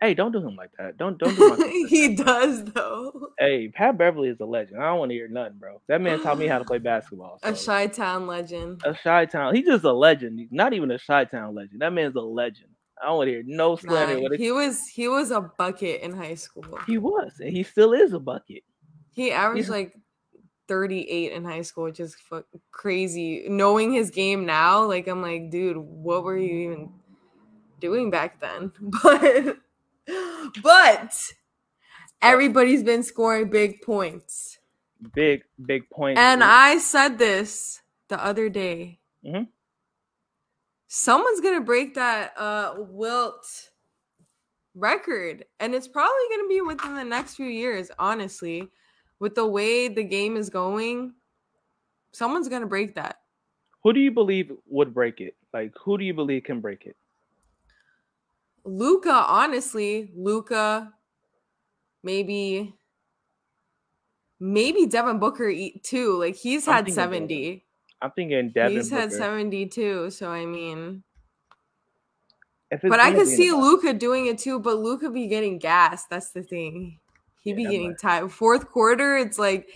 Hey, 0.00 0.12
don't 0.14 0.30
do 0.32 0.38
him 0.46 0.56
like 0.56 0.70
that. 0.78 0.96
Don't 0.98 1.18
don't 1.18 1.34
do 1.36 1.56
my 1.56 1.86
he 1.88 2.14
does 2.16 2.64
though. 2.64 3.28
Hey, 3.38 3.68
Pat 3.68 3.96
Beverley 3.96 4.28
is 4.28 4.38
a 4.40 4.44
legend. 4.44 4.82
I 4.82 4.88
don't 4.88 4.98
want 4.98 5.10
to 5.10 5.14
hear 5.14 5.28
nothing, 5.28 5.58
bro. 5.58 5.80
That 5.88 6.00
man 6.02 6.22
taught 6.22 6.38
me 6.38 6.46
how 6.46 6.58
to 6.58 6.64
play 6.64 6.78
basketball. 6.92 7.38
A 7.42 7.52
Chi 7.54 7.86
Town 7.86 8.26
legend. 8.26 8.82
a 8.84 8.92
Chi 8.94 9.24
Town. 9.26 9.54
He's 9.54 9.64
just 9.66 9.84
a 9.84 9.92
legend. 9.92 10.38
He's 10.38 10.52
not 10.52 10.74
even 10.74 10.90
a 10.90 10.98
Chi 10.98 11.24
Town 11.24 11.54
legend. 11.54 11.80
That 11.80 11.92
man's 11.94 12.14
a 12.14 12.20
legend. 12.20 12.68
I 13.02 13.06
don't 13.06 13.16
want 13.18 13.28
to 13.28 13.32
hear 13.32 13.42
no 13.46 13.76
slander. 13.76 14.20
Nah, 14.28 14.36
he 14.36 14.52
was 14.52 14.86
he 14.86 15.08
was 15.08 15.30
a 15.30 15.40
bucket 15.40 16.02
in 16.02 16.12
high 16.14 16.34
school. 16.34 16.78
He 16.86 16.98
was, 16.98 17.32
and 17.40 17.50
he 17.50 17.62
still 17.62 17.92
is 17.94 18.12
a 18.12 18.18
bucket. 18.20 18.64
He 19.14 19.32
averaged 19.32 19.68
Yeah. 19.68 19.74
like 19.74 19.96
38 20.68 21.32
in 21.32 21.44
high 21.44 21.62
school, 21.62 21.84
which 21.84 22.00
is 22.00 22.14
fu- 22.14 22.44
crazy. 22.70 23.46
Knowing 23.48 23.92
his 23.92 24.10
game 24.10 24.44
now, 24.46 24.84
like 24.84 25.06
I'm 25.08 25.22
like, 25.22 25.50
dude, 25.50 25.76
what 25.78 26.22
were 26.24 26.36
you 26.36 26.70
even 26.70 26.90
doing 27.80 28.10
back 28.10 28.40
then? 28.40 28.72
But 29.02 29.56
but 30.62 31.32
everybody's 32.22 32.82
been 32.82 33.02
scoring 33.02 33.50
big 33.50 33.82
points. 33.82 34.58
Big, 35.14 35.42
big 35.64 35.88
point. 35.90 36.18
And 36.18 36.42
I 36.42 36.78
said 36.78 37.18
this 37.18 37.82
the 38.08 38.22
other 38.24 38.48
day. 38.48 39.00
Mhm. 39.24 39.48
Someone's 40.88 41.40
gonna 41.40 41.60
break 41.60 41.94
that 41.94 42.32
uh 42.38 42.74
Wilt 42.78 43.70
record, 44.74 45.44
and 45.58 45.74
it's 45.74 45.88
probably 45.88 46.22
gonna 46.30 46.48
be 46.48 46.60
within 46.60 46.94
the 46.94 47.04
next 47.04 47.34
few 47.34 47.46
years. 47.46 47.90
Honestly, 47.98 48.70
with 49.18 49.34
the 49.34 49.46
way 49.46 49.88
the 49.88 50.04
game 50.04 50.36
is 50.36 50.48
going, 50.50 51.14
someone's 52.12 52.48
gonna 52.48 52.66
break 52.66 52.94
that. 52.94 53.20
who 53.82 53.92
do 53.92 54.00
you 54.00 54.10
believe 54.10 54.50
would 54.66 54.92
break 54.92 55.20
it? 55.20 55.36
Like, 55.52 55.72
who 55.84 55.96
do 55.96 56.04
you 56.04 56.12
believe 56.14 56.42
can 56.44 56.60
break 56.60 56.86
it? 56.86 56.96
Luka, 58.66 59.12
honestly, 59.12 60.10
Luka, 60.16 60.92
maybe, 62.02 62.74
maybe 64.40 64.86
Devin 64.86 65.18
Booker 65.18 65.52
too. 65.82 66.18
Like 66.18 66.34
he's 66.34 66.66
I'm 66.66 66.84
had 66.84 66.92
seventy. 66.92 67.64
I'm 68.02 68.10
thinking 68.10 68.50
Devin. 68.50 68.76
he's 68.76 68.90
had 68.90 69.10
Booker. 69.10 69.18
seventy 69.18 69.66
too. 69.66 70.10
So 70.10 70.30
I 70.30 70.44
mean. 70.44 71.02
But 72.82 72.98
I 72.98 73.12
could 73.12 73.28
see 73.28 73.52
Luka 73.52 73.92
doing 73.94 74.26
it 74.26 74.38
too, 74.38 74.58
but 74.58 74.78
Luka 74.78 75.08
be 75.08 75.28
getting 75.28 75.58
gassed. 75.58 76.10
That's 76.10 76.32
the 76.32 76.42
thing. 76.42 76.98
He'd 77.42 77.50
Yeah, 77.50 77.56
be 77.56 77.62
getting 77.64 77.96
tired. 77.96 78.32
Fourth 78.32 78.68
quarter, 78.68 79.16
it's 79.16 79.38
like 79.38 79.68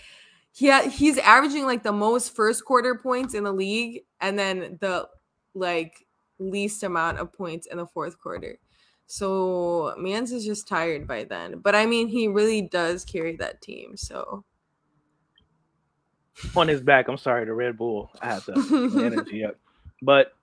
he 0.51 0.69
ha- 0.69 0.89
he's 0.89 1.17
averaging 1.17 1.65
like 1.65 1.83
the 1.83 1.93
most 1.93 2.35
first 2.35 2.65
quarter 2.65 2.95
points 2.95 3.33
in 3.33 3.45
the 3.45 3.53
league, 3.53 4.01
and 4.19 4.37
then 4.37 4.77
the 4.81 5.07
like 5.53 6.05
least 6.37 6.83
amount 6.83 7.19
of 7.19 7.31
points 7.31 7.65
in 7.67 7.77
the 7.77 7.87
fourth 7.87 8.19
quarter. 8.19 8.59
So 9.11 9.93
Mans 9.97 10.31
is 10.31 10.45
just 10.45 10.69
tired 10.69 11.05
by 11.05 11.25
then. 11.25 11.59
But 11.59 11.75
I 11.75 11.85
mean, 11.85 12.07
he 12.07 12.29
really 12.29 12.61
does 12.61 13.03
carry 13.03 13.35
that 13.35 13.61
team. 13.61 13.97
So 13.97 14.45
on 16.55 16.69
his 16.69 16.81
back. 16.81 17.09
I'm 17.09 17.17
sorry, 17.17 17.43
the 17.43 17.53
Red 17.53 17.77
Bull. 17.77 18.09
I 18.21 18.27
have 18.27 18.45
the 18.45 18.53
the 18.53 19.05
energy 19.05 19.43
up. 19.43 19.57
But 20.03 20.33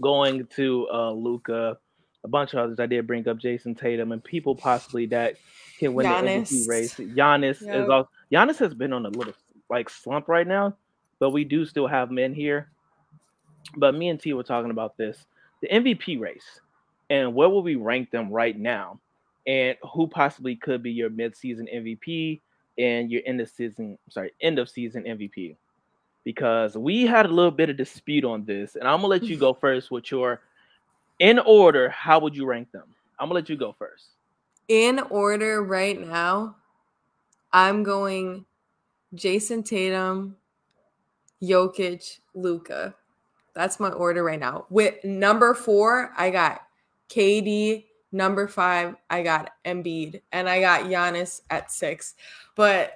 going 0.00 0.48
to 0.56 0.88
uh 0.92 1.12
Luka, 1.12 1.78
a 2.24 2.28
bunch 2.28 2.54
of 2.54 2.58
others. 2.58 2.80
I 2.80 2.86
did 2.86 3.06
bring 3.06 3.26
up 3.28 3.38
Jayson 3.38 3.76
Tatum 3.76 4.10
and 4.10 4.22
people 4.22 4.56
possibly 4.56 5.06
that 5.06 5.36
can 5.78 5.94
win 5.94 6.08
the 6.08 6.12
MVP 6.12 6.68
race. 6.68 6.94
Giannis 6.94 7.62
Yep. 7.62 7.84
is 7.84 7.88
also 7.88 8.10
Giannis 8.32 8.58
has 8.58 8.74
been 8.74 8.92
on 8.92 9.06
a 9.06 9.10
little 9.10 9.32
like 9.70 9.88
slump 9.88 10.26
right 10.26 10.46
now, 10.46 10.76
but 11.20 11.30
we 11.30 11.44
do 11.44 11.64
still 11.64 11.86
have 11.86 12.10
men 12.10 12.34
here. 12.34 12.68
But 13.76 13.94
me 13.94 14.08
and 14.08 14.18
T 14.20 14.32
were 14.32 14.42
talking 14.42 14.72
about 14.72 14.96
this, 14.96 15.24
the 15.62 15.68
MVP 15.68 16.18
race, 16.20 16.60
and 17.10 17.34
where 17.34 17.48
will 17.48 17.62
we 17.62 17.76
rank 17.76 18.10
them 18.10 18.30
right 18.30 18.58
now, 18.58 19.00
and 19.46 19.76
who 19.92 20.06
possibly 20.08 20.56
could 20.56 20.82
be 20.82 20.90
your 20.90 21.10
mid-season 21.10 21.68
MVP 21.72 22.40
and 22.78 23.10
your 23.10 23.22
end 23.26 23.40
of 23.40 23.48
season, 23.48 23.98
sorry, 24.08 24.32
end 24.40 24.58
of 24.58 24.68
season 24.68 25.04
MVP. 25.04 25.56
Because 26.24 26.76
we 26.76 27.06
had 27.06 27.26
a 27.26 27.28
little 27.28 27.52
bit 27.52 27.70
of 27.70 27.76
dispute 27.76 28.24
on 28.24 28.44
this, 28.44 28.74
and 28.74 28.88
I'm 28.88 28.96
gonna 28.96 29.06
let 29.06 29.22
you 29.22 29.36
mm. 29.36 29.40
go 29.40 29.54
first 29.54 29.90
with 29.90 30.10
your 30.10 30.40
in 31.20 31.38
order. 31.38 31.88
How 31.88 32.18
would 32.18 32.34
you 32.34 32.46
rank 32.46 32.72
them? 32.72 32.82
I'm 33.18 33.28
gonna 33.28 33.34
let 33.34 33.48
you 33.48 33.56
go 33.56 33.74
first. 33.78 34.06
in 34.68 34.98
order 35.10 35.62
right 35.62 36.00
now, 36.00 36.56
I'm 37.52 37.84
going 37.84 38.44
Jayson 39.14 39.62
Tatum, 39.64 40.36
Jokic, 41.42 42.18
Luka. 42.34 42.94
That's 43.54 43.80
my 43.80 43.90
order 43.90 44.22
right 44.24 44.40
now. 44.40 44.66
With 44.68 45.02
number 45.04 45.54
four, 45.54 46.12
I 46.16 46.30
got 46.30 46.65
KD. 47.08 47.84
Number 48.12 48.48
five, 48.48 48.94
I 49.10 49.22
got 49.22 49.50
Embiid, 49.64 50.22
and 50.32 50.48
I 50.48 50.60
got 50.60 50.84
Giannis 50.84 51.42
at 51.50 51.70
six. 51.70 52.14
But 52.54 52.92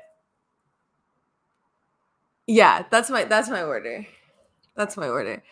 yeah, 2.46 2.84
that's 2.90 3.10
my 3.10 3.24
that's 3.24 3.48
my 3.48 3.62
order. 3.62 4.06
That's 4.76 4.96
my 4.96 5.08
order. 5.08 5.42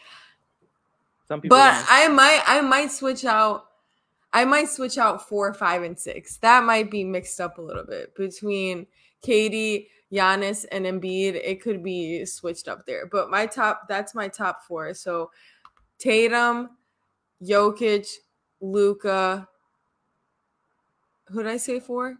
Some 1.26 1.40
people, 1.40 1.56
But 1.56 1.84
I 1.88 2.08
might 2.08 2.42
I 2.46 2.60
might 2.60 2.90
switch 2.90 3.24
out 3.24 3.66
I 4.32 4.44
might 4.44 4.68
switch 4.68 4.98
out 4.98 5.28
four, 5.28 5.52
five, 5.54 5.82
and 5.82 5.98
six. 5.98 6.36
That 6.38 6.64
might 6.64 6.90
be 6.90 7.04
mixed 7.04 7.40
up 7.40 7.58
a 7.58 7.62
little 7.62 7.84
bit 7.84 8.14
between 8.14 8.86
KD, 9.24 9.86
Giannis, 10.12 10.66
and 10.70 10.84
Embiid. 10.86 11.34
It 11.34 11.62
could 11.62 11.82
be 11.82 12.24
switched 12.26 12.68
up 12.68 12.84
there. 12.86 13.06
But 13.06 13.30
my 13.30 13.46
top 13.46 13.88
that's 13.88 14.14
my 14.14 14.28
top 14.28 14.64
four. 14.64 14.94
So 14.94 15.30
Tatum, 15.98 16.70
Jokic, 17.42 18.08
Luka. 18.60 19.48
Who 21.28 21.42
did 21.42 21.52
I 21.52 21.56
say 21.58 21.80
four? 21.80 22.16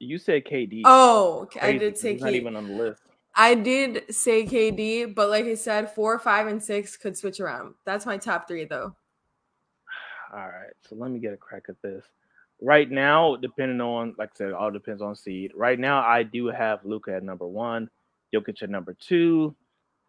you 0.00 0.18
said 0.18 0.44
KD. 0.44 0.82
Oh, 0.84 1.48
I 1.60 1.76
did 1.76 1.98
say 1.98 2.12
he's 2.12 2.22
not 2.22 2.30
KD. 2.30 2.36
even 2.36 2.56
on 2.56 2.68
the 2.68 2.74
list. 2.74 3.02
I 3.34 3.54
did 3.54 4.14
say 4.14 4.44
KD, 4.46 5.14
but 5.14 5.28
like 5.28 5.44
I 5.44 5.54
said, 5.54 5.90
four, 5.90 6.18
five, 6.18 6.46
and 6.46 6.62
six 6.62 6.96
could 6.96 7.16
switch 7.16 7.40
around. 7.40 7.74
That's 7.84 8.06
my 8.06 8.16
top 8.16 8.48
three, 8.48 8.64
though. 8.64 8.94
All 10.32 10.48
right, 10.48 10.72
so 10.88 10.96
let 10.96 11.10
me 11.10 11.18
get 11.18 11.32
a 11.32 11.36
crack 11.36 11.64
at 11.68 11.80
this. 11.82 12.04
Right 12.60 12.90
now, 12.90 13.36
depending 13.36 13.80
on, 13.80 14.14
like 14.18 14.30
I 14.34 14.38
said, 14.38 14.48
it 14.48 14.54
all 14.54 14.72
depends 14.72 15.00
on 15.00 15.14
seed. 15.14 15.52
Right 15.54 15.78
now, 15.78 16.00
I 16.04 16.24
do 16.24 16.48
have 16.48 16.84
Luka 16.84 17.14
at 17.14 17.22
number 17.22 17.46
one, 17.46 17.88
Jokic 18.34 18.64
at 18.64 18.68
number 18.68 18.96
two. 18.98 19.54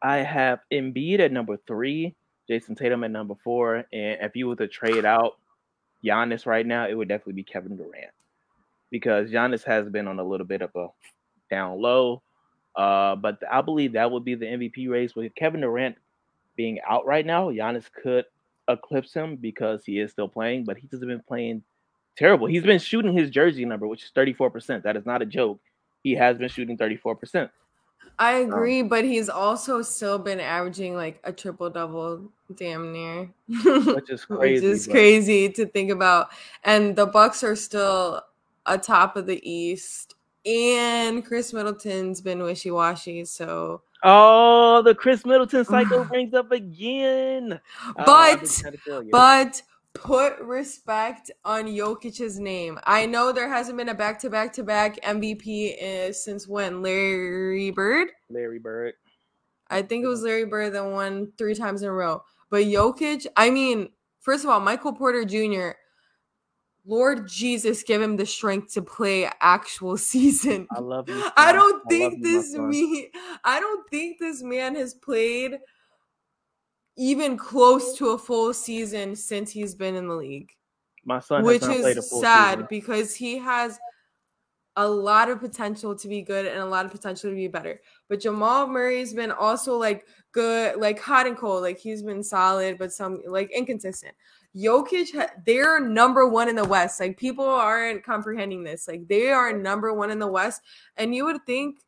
I 0.02 0.18
have 0.18 0.62
Embiid 0.74 1.20
at 1.20 1.32
number 1.32 1.58
three, 1.68 2.16
Jayson 2.50 2.78
Tatum 2.78 3.04
at 3.04 3.12
number 3.12 3.36
four. 3.44 3.86
And 3.94 4.18
if 4.22 4.36
you 4.36 4.48
were 4.48 4.56
to 4.58 4.68
trade 4.68 5.06
out 5.06 5.38
Giannis 6.04 6.46
right 6.46 6.66
now, 6.66 6.88
it 6.88 6.96
would 6.96 7.08
definitely 7.08 7.34
be 7.34 7.44
Kevin 7.44 7.78
Durant 7.78 8.12
because 8.90 9.30
Giannis 9.30 9.64
has 9.64 9.88
been 9.90 10.08
on 10.08 10.20
a 10.20 10.24
little 10.24 10.46
bit 10.46 10.62
of 10.62 10.72
a 10.76 10.88
down 11.50 11.82
low. 11.82 12.22
Uh, 12.76 13.16
but 13.16 13.40
I 13.52 13.62
believe 13.62 13.94
that 13.94 14.12
would 14.12 14.26
be 14.26 14.36
the 14.36 14.46
MVP 14.46 14.90
race 14.90 15.16
with 15.16 15.36
Kevin 15.36 15.62
Durant 15.62 15.96
being 16.56 16.80
out 16.88 17.06
right 17.06 17.26
now. 17.26 17.50
Giannis 17.50 17.86
could 17.92 18.26
eclipse 18.68 19.14
him 19.14 19.36
because 19.36 19.84
he 19.86 20.00
is 20.00 20.12
still 20.12 20.28
playing, 20.28 20.64
but 20.64 20.78
he's 20.78 20.90
just 20.90 21.02
been 21.02 21.24
playing 21.28 21.64
terrible. 22.18 22.48
He's 22.48 22.64
been 22.64 22.80
shooting 22.80 23.18
his 23.18 23.30
jersey 23.30 23.66
number, 23.66 23.88
which 23.88 24.04
is 24.04 24.12
34%. 24.16 24.84
That 24.84 24.96
is 24.96 25.06
not 25.06 25.22
a 25.22 25.26
joke. 25.26 25.60
He 26.04 26.14
has 26.14 26.38
been 26.38 26.50
shooting 26.50 26.78
34%. 26.78 27.50
I 28.18 28.42
um, 28.44 28.50
agree, 28.50 28.82
but 28.82 29.06
he's 29.06 29.30
also 29.30 29.82
still 29.82 30.20
been 30.20 30.40
averaging 30.40 30.96
like 30.96 31.20
a 31.24 31.32
triple 31.32 31.70
double 31.70 32.32
damn 32.56 32.92
near. 32.92 33.30
Which 33.48 34.10
is 34.10 34.26
crazy. 34.26 34.66
Which 34.68 34.76
is 34.76 34.88
but- 34.88 34.94
crazy 34.94 35.50
to 35.50 35.66
think 35.66 35.92
about. 35.92 36.30
And 36.64 36.96
the 36.96 37.06
Bucks 37.06 37.44
are 37.44 37.56
still 37.56 38.22
atop 38.66 39.16
of 39.16 39.26
the 39.26 39.40
East. 39.50 40.16
And 40.46 41.26
Khris 41.26 41.54
Middleton's 41.54 42.22
been 42.22 42.42
wishy 42.44 42.72
washy. 42.72 43.26
So 43.26 43.82
Oh, 44.04 44.82
the 44.82 44.96
Khris 44.96 45.26
Middleton 45.26 45.66
cycle 45.66 46.06
brings 46.06 46.34
up 46.34 46.52
again. 46.52 47.60
Oh, 47.86 47.94
But- 48.06 48.46
trying 48.46 48.74
to 48.74 48.80
tell 48.86 49.04
you. 49.04 49.10
but 49.12 49.62
put 50.02 50.40
respect 50.40 51.30
on 51.44 51.66
Jokic's 51.66 52.40
name. 52.40 52.80
I 52.86 53.06
know 53.06 53.32
there 53.32 53.50
hasn't 53.50 53.78
been 53.78 53.90
a 53.90 53.94
back 53.94 54.20
to 54.20 54.30
back 54.30 54.54
to 54.54 54.64
back 54.64 55.00
MVP 55.02 56.14
since 56.14 56.48
when? 56.48 56.82
Larry 56.82 57.72
Bird? 57.72 58.10
Larry 58.30 58.60
Bird. 58.60 58.94
I 59.70 59.82
think 59.82 60.04
it 60.04 60.08
was 60.08 60.24
Larry 60.24 60.46
Bird 60.46 60.74
that 60.74 60.86
won 60.86 61.32
three 61.38 61.54
times 61.54 61.82
in 61.82 61.90
a 61.90 61.94
row. 61.94 62.24
But 62.50 62.64
Jokic, 62.64 63.28
I 63.36 63.50
mean, 63.50 63.90
first 64.22 64.44
of 64.44 64.50
all, 64.50 64.60
Michael 64.60 64.94
Porter 64.94 65.26
Jr., 65.26 65.72
Lord 66.86 67.28
Jesus, 67.28 67.84
give 67.84 68.02
him 68.02 68.16
the 68.16 68.26
strength 68.26 68.74
to 68.74 68.82
play 68.82 69.30
actual 69.42 69.98
season. 69.98 70.68
I 70.72 70.80
love 70.80 71.10
you. 71.10 71.24
I 71.38 71.52
don't 71.52 71.84
think 71.90 72.24
my 72.24 72.30
this 72.30 72.56
me 72.56 73.12
I 73.44 73.60
don't 73.60 73.88
think 73.90 74.18
this 74.20 74.42
man 74.42 74.76
has 74.76 74.94
played 74.94 75.60
even 77.00 77.38
close 77.38 77.98
to 77.98 78.10
a 78.10 78.18
full 78.18 78.54
season 78.54 79.16
since 79.16 79.50
he's 79.50 79.74
been 79.74 79.96
in 79.96 80.08
the 80.08 80.16
league. 80.16 80.52
My 81.06 81.20
son 81.20 81.44
Which 81.44 81.62
not 81.62 81.78
played 81.78 81.96
a 81.96 82.00
is 82.00 82.20
sad 82.20 82.56
season. 82.56 82.68
because 82.70 83.16
he 83.16 83.38
has 83.38 83.80
a 84.76 84.88
lot 84.88 85.30
of 85.30 85.40
potential 85.40 85.96
to 85.96 86.08
be 86.10 86.22
good 86.22 86.46
and 86.46 86.60
a 86.60 86.66
lot 86.66 86.86
of 86.86 86.92
potential 86.92 87.30
to 87.30 87.36
be 87.36 87.48
better. 87.48 87.80
But 88.10 88.20
Jamal 88.20 88.68
Murray's 88.68 89.14
been 89.14 89.32
also 89.32 89.78
like 89.78 90.06
good, 90.34 90.76
like 90.76 91.00
hot 91.00 91.26
and 91.26 91.38
cold. 91.38 91.64
Like 91.64 91.80
he's 91.80 92.04
been 92.04 92.22
solid, 92.22 92.78
but 92.78 92.92
some 92.92 93.22
like 93.26 93.50
inconsistent. 93.52 94.14
Jokic, 94.56 95.28
they're 95.46 95.80
number 95.80 96.28
one 96.28 96.50
in 96.50 96.56
the 96.56 96.66
West. 96.66 97.00
Like 97.00 97.18
people 97.18 97.46
aren't 97.46 98.04
comprehending 98.04 98.64
this. 98.64 98.90
Like 98.90 99.08
they 99.08 99.30
are 99.30 99.54
number 99.54 99.94
one 99.94 100.12
in 100.12 100.20
the 100.20 100.28
West, 100.28 100.62
and 100.98 101.16
you 101.16 101.24
would 101.26 101.46
think 101.46 101.80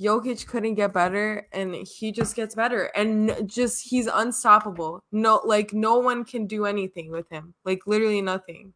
Jokic 0.00 0.46
couldn't 0.46 0.74
get 0.74 0.92
better, 0.92 1.48
and 1.52 1.74
he 1.74 2.12
just 2.12 2.36
gets 2.36 2.54
better, 2.54 2.84
and 2.94 3.48
just 3.48 3.88
he's 3.88 4.06
unstoppable. 4.06 5.02
No, 5.10 5.40
like 5.44 5.72
no 5.72 5.98
one 5.98 6.24
can 6.24 6.46
do 6.46 6.66
anything 6.66 7.10
with 7.10 7.28
him. 7.28 7.54
Like 7.64 7.86
literally 7.86 8.22
nothing. 8.22 8.74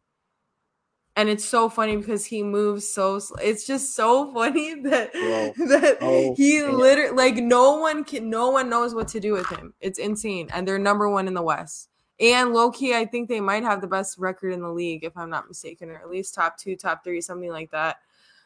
And 1.15 1.29
it's 1.29 1.45
so 1.45 1.69
funny 1.69 1.95
because 1.95 2.25
he 2.25 2.43
moves 2.43 2.89
so. 2.89 3.21
It's 3.41 3.65
just 3.65 3.95
so 3.95 4.33
funny 4.33 4.81
that 4.81 5.13
that 5.13 5.97
oh, 6.01 6.33
he 6.35 6.63
literally 6.63 7.15
like 7.15 7.35
no 7.35 7.77
one 7.77 8.03
can, 8.03 8.29
no 8.29 8.49
one 8.49 8.69
knows 8.69 8.93
what 8.93 9.07
to 9.09 9.19
do 9.19 9.33
with 9.33 9.47
him. 9.47 9.73
It's 9.79 9.99
insane, 9.99 10.49
and 10.53 10.67
they're 10.67 10.79
number 10.79 11.09
one 11.09 11.27
in 11.27 11.33
the 11.33 11.41
West. 11.41 11.89
And 12.19 12.53
low 12.53 12.69
key, 12.69 12.95
I 12.95 13.05
think 13.05 13.27
they 13.27 13.41
might 13.41 13.63
have 13.63 13.81
the 13.81 13.87
best 13.87 14.17
record 14.17 14.53
in 14.53 14.61
the 14.61 14.69
league, 14.71 15.03
if 15.03 15.17
I'm 15.17 15.29
not 15.29 15.47
mistaken, 15.47 15.89
or 15.89 15.95
at 15.95 16.09
least 16.09 16.35
top 16.35 16.57
two, 16.57 16.75
top 16.75 17.03
three, 17.03 17.21
something 17.21 17.49
like 17.49 17.71
that. 17.71 17.97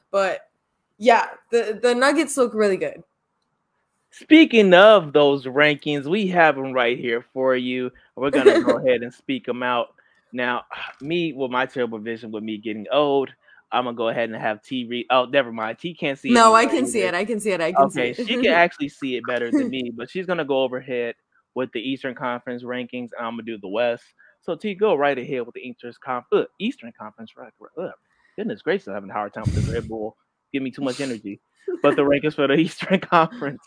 But 0.09 0.41
yeah, 0.97 1.27
the, 1.51 1.79
the 1.81 1.93
Nuggets 1.93 2.37
look 2.37 2.53
really 2.53 2.77
good. 2.77 3.03
Speaking 4.11 4.73
of 4.73 5.13
those 5.13 5.45
rankings, 5.45 6.05
we 6.05 6.27
have 6.27 6.55
them 6.55 6.73
right 6.73 6.97
here 6.97 7.25
for 7.33 7.55
you. 7.55 7.91
We're 8.15 8.31
gonna 8.31 8.63
go 8.63 8.77
ahead 8.85 9.01
and 9.03 9.13
speak 9.13 9.45
them 9.45 9.61
out. 9.61 9.93
Now, 10.33 10.63
me 11.01 11.33
with 11.33 11.51
my 11.51 11.65
terrible 11.65 11.99
vision, 11.99 12.31
with 12.31 12.43
me 12.43 12.57
getting 12.57 12.87
old, 12.91 13.29
I'm 13.71 13.83
gonna 13.83 13.95
go 13.95 14.07
ahead 14.07 14.29
and 14.29 14.41
have 14.41 14.63
T 14.63 14.85
read. 14.85 15.05
Oh, 15.11 15.25
never 15.25 15.51
mind. 15.51 15.77
T 15.77 15.93
can't 15.93 16.17
see. 16.17 16.31
No, 16.31 16.55
I 16.55 16.65
can 16.65 16.77
either. 16.77 16.87
see 16.87 17.01
it. 17.01 17.13
I 17.13 17.25
can 17.25 17.39
see 17.39 17.51
it. 17.51 17.61
I 17.61 17.73
can 17.73 17.83
okay, 17.85 18.13
see 18.13 18.21
it. 18.21 18.25
Okay, 18.25 18.33
she 18.33 18.41
can 18.41 18.53
actually 18.53 18.89
see 18.89 19.17
it 19.17 19.23
better 19.27 19.51
than 19.51 19.69
me, 19.69 19.91
but 19.95 20.09
she's 20.09 20.25
gonna 20.25 20.45
go 20.45 20.63
overhead 20.63 21.15
with 21.53 21.71
the 21.73 21.79
Eastern 21.79 22.15
Conference 22.15 22.63
rankings, 22.63 23.09
and 23.17 23.25
I'm 23.25 23.33
gonna 23.33 23.43
do 23.43 23.57
the 23.59 23.67
West. 23.67 24.03
So 24.41 24.55
T, 24.55 24.73
go 24.73 24.95
right 24.95 25.17
ahead 25.17 25.45
with 25.45 25.53
the 25.53 25.61
Eastern 25.61 25.93
Conference. 26.03 26.45
Uh, 26.45 26.51
Eastern 26.59 26.91
Conference. 26.99 27.31
Uh, 27.77 27.89
goodness 28.37 28.61
gracious, 28.61 28.87
I'm 28.87 28.93
having 28.95 29.09
a 29.09 29.13
hard 29.13 29.33
time 29.33 29.43
with 29.43 29.55
this 29.55 29.67
Red 29.67 29.87
Bull. 29.87 30.15
Give 30.53 30.63
me 30.63 30.71
too 30.71 30.81
much 30.81 31.01
energy. 31.01 31.39
But 31.81 31.95
the 31.95 32.03
rankings 32.03 32.35
for 32.35 32.47
the 32.47 32.53
Eastern 32.57 32.99
Conference. 32.99 33.61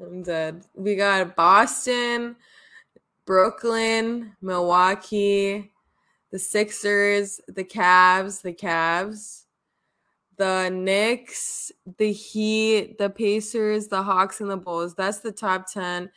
I'm 0.00 0.22
dead. 0.22 0.64
We 0.74 0.96
got 0.96 1.36
Boston, 1.36 2.36
Brooklyn, 3.26 4.36
Milwaukee, 4.40 5.72
the 6.30 6.38
Sixers, 6.38 7.40
the 7.48 7.64
Cavs, 7.64 8.42
the 8.42 8.52
Cavs, 8.52 9.44
the 10.36 10.70
Knicks, 10.70 11.72
the 11.98 12.12
Heat, 12.12 12.98
the 12.98 13.10
Pacers, 13.10 13.88
the 13.88 14.02
Hawks, 14.02 14.40
and 14.40 14.50
the 14.50 14.56
Bulls. 14.56 14.94
That's 14.94 15.18
the 15.18 15.32
top 15.32 15.70
10 15.70 16.10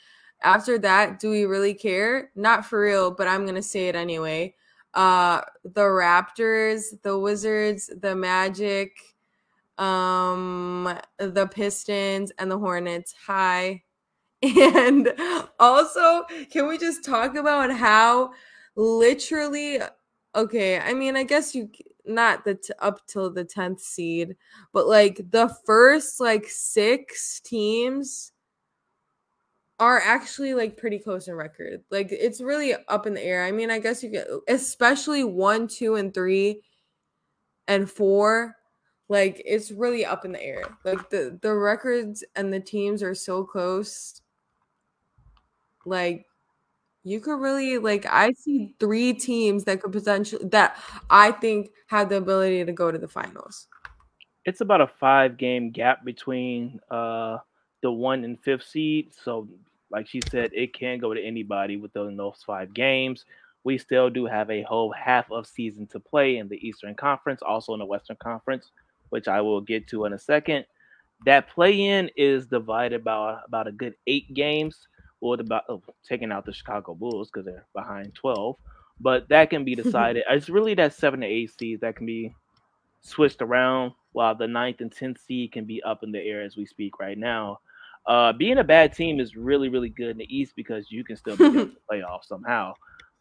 after 0.43 0.77
that, 0.79 1.19
do 1.19 1.29
we 1.29 1.45
really 1.45 1.73
care? 1.73 2.31
Not 2.35 2.65
for 2.65 2.81
real, 2.81 3.11
but 3.11 3.27
I'm 3.27 3.45
gonna 3.45 3.63
say 3.63 3.87
it 3.87 3.95
anyway. 3.95 4.55
Uh, 4.93 5.41
the 5.63 5.81
Raptors, 5.81 7.01
the 7.01 7.17
Wizards, 7.17 7.89
the 8.01 8.15
Magic, 8.15 9.12
um, 9.77 10.97
the 11.17 11.47
Pistons, 11.47 12.31
and 12.37 12.49
the 12.51 12.57
Hornets. 12.57 13.13
Hi. 13.25 13.83
And 14.43 15.13
also, 15.57 16.25
can 16.51 16.67
we 16.67 16.77
just 16.77 17.05
talk 17.05 17.37
about 17.37 17.71
how 17.71 18.31
literally 18.75 19.79
okay, 20.35 20.79
I 20.79 20.93
mean, 20.93 21.15
I 21.15 21.23
guess 21.23 21.55
you 21.55 21.69
not 22.05 22.43
the 22.43 22.55
t- 22.55 22.73
up 22.79 23.05
till 23.07 23.29
the 23.31 23.45
10th 23.45 23.79
seed, 23.79 24.35
but 24.73 24.87
like 24.87 25.21
the 25.31 25.55
first 25.65 26.19
like 26.19 26.47
6 26.47 27.39
teams 27.41 28.33
are 29.79 29.99
actually 29.99 30.53
like 30.53 30.77
pretty 30.77 30.99
close 30.99 31.27
in 31.27 31.35
record. 31.35 31.83
Like 31.91 32.09
it's 32.11 32.41
really 32.41 32.73
up 32.87 33.07
in 33.07 33.13
the 33.13 33.23
air. 33.23 33.43
I 33.43 33.51
mean, 33.51 33.71
I 33.71 33.79
guess 33.79 34.03
you 34.03 34.09
get 34.09 34.27
especially 34.47 35.23
one, 35.23 35.67
two, 35.67 35.95
and 35.95 36.13
three 36.13 36.61
and 37.67 37.89
four. 37.89 38.55
Like 39.09 39.41
it's 39.45 39.71
really 39.71 40.05
up 40.05 40.25
in 40.25 40.31
the 40.31 40.41
air. 40.41 40.63
Like 40.83 41.09
the 41.09 41.37
the 41.41 41.53
records 41.53 42.23
and 42.35 42.53
the 42.53 42.59
teams 42.59 43.03
are 43.03 43.15
so 43.15 43.43
close. 43.43 44.21
Like 45.85 46.25
you 47.03 47.19
could 47.19 47.39
really 47.39 47.77
like 47.77 48.05
I 48.05 48.31
see 48.33 48.75
three 48.79 49.13
teams 49.13 49.65
that 49.65 49.81
could 49.81 49.91
potentially 49.91 50.47
that 50.49 50.77
I 51.09 51.31
think 51.31 51.71
have 51.87 52.09
the 52.09 52.17
ability 52.17 52.63
to 52.63 52.71
go 52.71 52.91
to 52.91 52.97
the 52.97 53.07
finals. 53.07 53.67
It's 54.45 54.61
about 54.61 54.81
a 54.81 54.87
five 54.87 55.37
game 55.37 55.71
gap 55.71 56.05
between 56.05 56.79
uh 56.89 57.37
the 57.83 57.91
one 57.91 58.23
and 58.23 58.39
fifth 58.39 58.63
seed. 58.63 59.13
So, 59.13 59.47
like 59.91 60.07
she 60.07 60.21
said, 60.31 60.51
it 60.53 60.73
can 60.73 60.97
go 60.97 61.13
to 61.13 61.21
anybody 61.21 61.77
within 61.77 62.17
those 62.17 62.41
five 62.45 62.73
games. 62.73 63.25
We 63.63 63.77
still 63.77 64.09
do 64.09 64.25
have 64.25 64.49
a 64.49 64.63
whole 64.63 64.91
half 64.91 65.31
of 65.31 65.45
season 65.45 65.85
to 65.87 65.99
play 65.99 66.37
in 66.37 66.47
the 66.49 66.65
Eastern 66.67 66.95
Conference, 66.95 67.41
also 67.41 67.73
in 67.73 67.79
the 67.79 67.85
Western 67.85 68.17
Conference, 68.21 68.71
which 69.13 69.27
I 69.27 69.41
will 69.41 69.61
get 69.61 69.87
to 69.89 70.05
in 70.05 70.13
a 70.13 70.17
second. 70.17 70.65
That 71.27 71.47
play 71.47 71.79
in 71.79 72.09
is 72.17 72.47
divided 72.47 73.03
by 73.03 73.37
about 73.45 73.67
a 73.67 73.71
good 73.71 73.93
eight 74.07 74.33
games, 74.33 74.87
or 75.21 75.39
about 75.39 75.65
oh, 75.69 75.83
taking 76.03 76.31
out 76.31 76.47
the 76.47 76.51
Chicago 76.51 76.95
Bulls 76.95 77.29
because 77.29 77.45
they're 77.45 77.67
behind 77.75 78.15
12. 78.15 78.55
But 78.99 79.29
that 79.29 79.51
can 79.51 79.63
be 79.63 79.75
decided. 79.83 80.23
it's 80.27 80.49
really 80.49 80.73
that 80.73 80.93
seven 80.93 81.19
to 81.19 81.27
eight 81.27 81.51
seed 81.59 81.81
that 81.81 81.95
can 81.95 82.07
be 82.07 82.33
switched 83.01 83.43
around, 83.43 83.91
while 84.13 84.33
the 84.33 84.47
ninth 84.47 84.81
and 84.81 84.91
tenth 84.91 85.19
seed 85.21 85.51
can 85.51 85.65
be 85.65 85.83
up 85.83 86.01
in 86.01 86.11
the 86.11 86.19
air 86.19 86.41
as 86.41 86.57
we 86.57 86.65
speak 86.65 86.97
right 86.97 87.17
now. 87.17 87.59
Uh, 88.07 88.33
being 88.33 88.57
a 88.57 88.63
bad 88.63 88.93
team 88.93 89.19
is 89.19 89.35
really, 89.35 89.69
really 89.69 89.89
good 89.89 90.09
in 90.09 90.17
the 90.17 90.35
East 90.35 90.53
because 90.55 90.91
you 90.91 91.03
can 91.03 91.17
still 91.17 91.37
be 91.37 91.45
in 91.45 91.53
the 91.53 91.75
playoffs 91.91 92.25
somehow. 92.25 92.73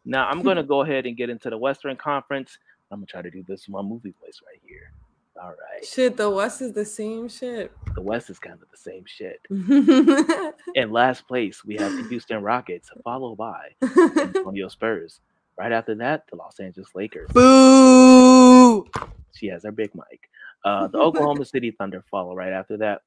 Now, 0.05 0.27
I'm 0.27 0.41
going 0.41 0.57
to 0.57 0.63
go 0.63 0.81
ahead 0.81 1.05
and 1.05 1.15
get 1.15 1.29
into 1.29 1.51
the 1.51 1.57
Western 1.59 1.97
Conference. 1.97 2.57
I'm 2.91 2.97
going 2.97 3.05
to 3.05 3.11
try 3.11 3.21
to 3.21 3.29
do 3.29 3.43
this 3.47 3.67
in 3.67 3.73
my 3.73 3.83
movie 3.83 4.15
place 4.19 4.41
right 4.43 4.59
here. 4.67 4.91
All 5.41 5.49
right. 5.49 5.85
Shit, 5.85 6.17
the 6.17 6.29
West 6.29 6.61
is 6.61 6.73
the 6.73 6.85
same 6.85 7.27
shit. 7.27 7.71
The 7.95 8.01
West 8.01 8.29
is 8.29 8.39
kind 8.39 8.59
of 8.61 8.69
the 8.69 8.77
same 8.77 9.03
shit. 9.05 9.41
in 10.75 10.91
last 10.91 11.27
place, 11.27 11.65
we 11.65 11.75
have 11.75 11.91
the 11.91 12.07
Houston 12.09 12.43
Rockets, 12.43 12.91
followed 13.03 13.35
by 13.35 13.69
the 13.79 14.31
Antonio 14.35 14.67
Spurs. 14.67 15.19
Right 15.57 15.71
after 15.71 15.95
that, 15.95 16.25
the 16.29 16.35
Los 16.35 16.59
Angeles 16.59 16.89
Lakers. 16.95 17.29
Boo! 17.31 18.87
She 19.33 19.47
has 19.47 19.63
her 19.63 19.71
big 19.71 19.93
mic. 19.95 20.29
Uh, 20.63 20.87
the 20.87 20.97
Oklahoma 20.99 21.45
City 21.45 21.71
Thunder 21.71 22.03
follow 22.09 22.35
right 22.35 22.53
after 22.53 22.77
that 22.77 23.01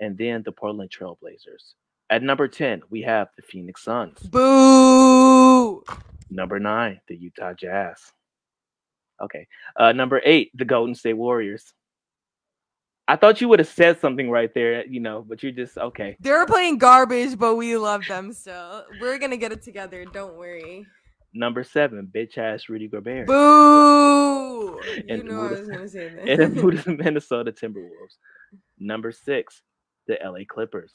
and 0.00 0.16
then 0.16 0.42
the 0.42 0.52
Portland 0.52 0.90
Trailblazers. 0.90 1.74
At 2.08 2.22
number 2.22 2.48
10, 2.48 2.82
we 2.90 3.02
have 3.02 3.28
the 3.36 3.42
Phoenix 3.42 3.84
Suns. 3.84 4.18
Boo! 4.20 5.84
Number 6.30 6.58
9, 6.58 7.00
the 7.06 7.16
Utah 7.16 7.52
Jazz. 7.52 8.12
Okay. 9.20 9.46
Uh, 9.76 9.92
number 9.92 10.20
8, 10.24 10.50
the 10.54 10.64
Golden 10.64 10.94
State 10.94 11.14
Warriors. 11.14 11.74
I 13.08 13.16
thought 13.16 13.40
you 13.40 13.48
would 13.48 13.58
have 13.58 13.68
said 13.68 14.00
something 14.00 14.30
right 14.30 14.54
there, 14.54 14.86
you 14.86 15.00
know, 15.00 15.24
but 15.28 15.42
you're 15.42 15.50
just 15.50 15.76
okay. 15.76 16.16
They're 16.20 16.46
playing 16.46 16.78
garbage, 16.78 17.36
but 17.36 17.56
we 17.56 17.76
love 17.76 18.06
them 18.06 18.32
still. 18.32 18.84
We're 19.00 19.18
gonna 19.18 19.36
get 19.36 19.50
it 19.50 19.62
together. 19.62 20.04
Don't 20.04 20.36
worry. 20.36 20.86
Number 21.34 21.64
seven, 21.64 22.08
bitch 22.14 22.38
ass 22.38 22.68
Rudy 22.68 22.86
Gobert. 22.86 23.26
Boo! 23.26 24.78
and 25.08 25.22
you 25.22 25.24
know 25.24 25.46
I 25.46 25.50
was 25.50 25.68
gonna 25.68 25.88
say 25.88 26.08
that. 26.14 26.40
and 26.40 26.56
the 26.56 26.96
Minnesota 27.02 27.50
Timberwolves. 27.50 28.16
Number 28.78 29.10
six, 29.10 29.62
the 30.06 30.16
LA 30.24 30.40
Clippers. 30.48 30.94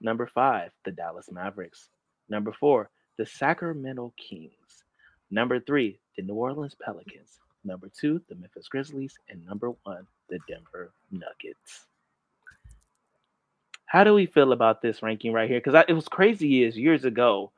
Number 0.00 0.26
five, 0.26 0.72
the 0.84 0.90
Dallas 0.90 1.28
Mavericks. 1.30 1.90
Number 2.28 2.52
four, 2.52 2.90
the 3.18 3.26
Sacramento 3.26 4.12
Kings. 4.16 4.84
Number 5.30 5.60
three, 5.60 6.00
the 6.16 6.22
New 6.24 6.34
Orleans 6.34 6.76
Pelicans. 6.84 7.38
Number 7.66 7.88
two, 7.88 8.22
the 8.28 8.36
Memphis 8.36 8.68
Grizzlies. 8.68 9.18
And 9.28 9.44
number 9.44 9.72
one, 9.82 10.06
the 10.28 10.38
Denver 10.48 10.92
Nuggets. 11.10 11.86
How 13.86 14.04
do 14.04 14.14
we 14.14 14.26
feel 14.26 14.52
about 14.52 14.82
this 14.82 15.02
ranking 15.02 15.32
right 15.32 15.48
here? 15.48 15.60
Because 15.62 15.84
it 15.88 15.92
was 15.92 16.08
crazy 16.08 16.64
is 16.64 16.76
years 16.76 17.04
ago, 17.04 17.52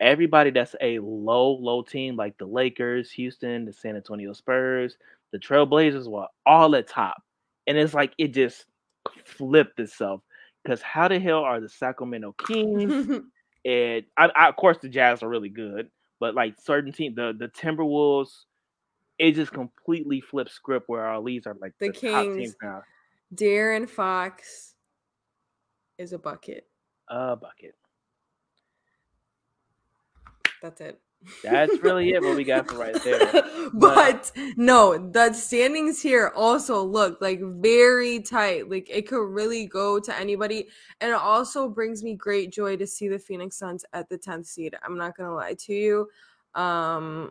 everybody 0.00 0.50
that's 0.50 0.76
a 0.80 0.98
low, 1.00 1.52
low 1.52 1.82
team 1.82 2.16
like 2.16 2.38
the 2.38 2.46
Lakers, 2.46 3.10
Houston, 3.12 3.64
the 3.64 3.72
San 3.72 3.96
Antonio 3.96 4.32
Spurs, 4.32 4.96
the 5.32 5.38
Trailblazers 5.38 6.08
were 6.08 6.26
all 6.46 6.76
at 6.76 6.88
top. 6.88 7.22
And 7.66 7.76
it's 7.76 7.94
like 7.94 8.12
it 8.18 8.28
just 8.28 8.66
flipped 9.24 9.80
itself 9.80 10.20
because 10.62 10.80
how 10.82 11.08
the 11.08 11.18
hell 11.18 11.40
are 11.40 11.60
the 11.60 11.68
Sacramento 11.68 12.34
Kings 12.46 13.20
and 13.64 14.04
I, 14.16 14.30
I, 14.34 14.48
of 14.48 14.56
course 14.56 14.78
the 14.78 14.88
Jazz 14.88 15.22
are 15.22 15.28
really 15.28 15.48
good, 15.48 15.90
but 16.20 16.34
like 16.34 16.54
certain 16.60 16.92
teams, 16.92 17.16
the 17.16 17.34
the 17.38 17.48
Timberwolves, 17.48 18.44
it 19.18 19.32
just 19.32 19.52
completely 19.52 20.20
flips 20.20 20.52
script 20.52 20.88
where 20.88 21.04
our 21.06 21.20
leads 21.20 21.46
are 21.46 21.56
like 21.60 21.72
the, 21.78 21.88
the 21.88 21.92
Kings. 21.92 22.56
now. 22.62 22.82
De'Aaron 23.34 23.88
Fox 23.88 24.74
is 25.98 26.12
a 26.12 26.18
bucket. 26.18 26.66
A 27.08 27.36
bucket. 27.36 27.74
That's 30.62 30.80
it. 30.80 31.00
That's 31.42 31.78
really 31.82 32.10
it. 32.10 32.22
What 32.22 32.36
we 32.36 32.44
got 32.44 32.68
for 32.68 32.76
right 32.76 33.02
there. 33.02 33.44
but 33.74 34.30
no, 34.56 35.10
the 35.10 35.32
standings 35.32 36.02
here 36.02 36.32
also 36.34 36.82
look 36.82 37.20
like 37.20 37.40
very 37.40 38.20
tight. 38.20 38.70
Like 38.70 38.88
it 38.90 39.08
could 39.08 39.26
really 39.26 39.66
go 39.66 39.98
to 39.98 40.18
anybody. 40.18 40.68
And 41.00 41.10
it 41.10 41.16
also 41.16 41.68
brings 41.68 42.02
me 42.02 42.14
great 42.14 42.52
joy 42.52 42.76
to 42.76 42.86
see 42.86 43.08
the 43.08 43.18
Phoenix 43.18 43.56
Suns 43.56 43.84
at 43.92 44.08
the 44.08 44.18
10th 44.18 44.46
seed. 44.46 44.76
I'm 44.82 44.98
not 44.98 45.16
gonna 45.16 45.34
lie 45.34 45.54
to 45.60 45.72
you. 45.74 46.08
Um 46.54 47.30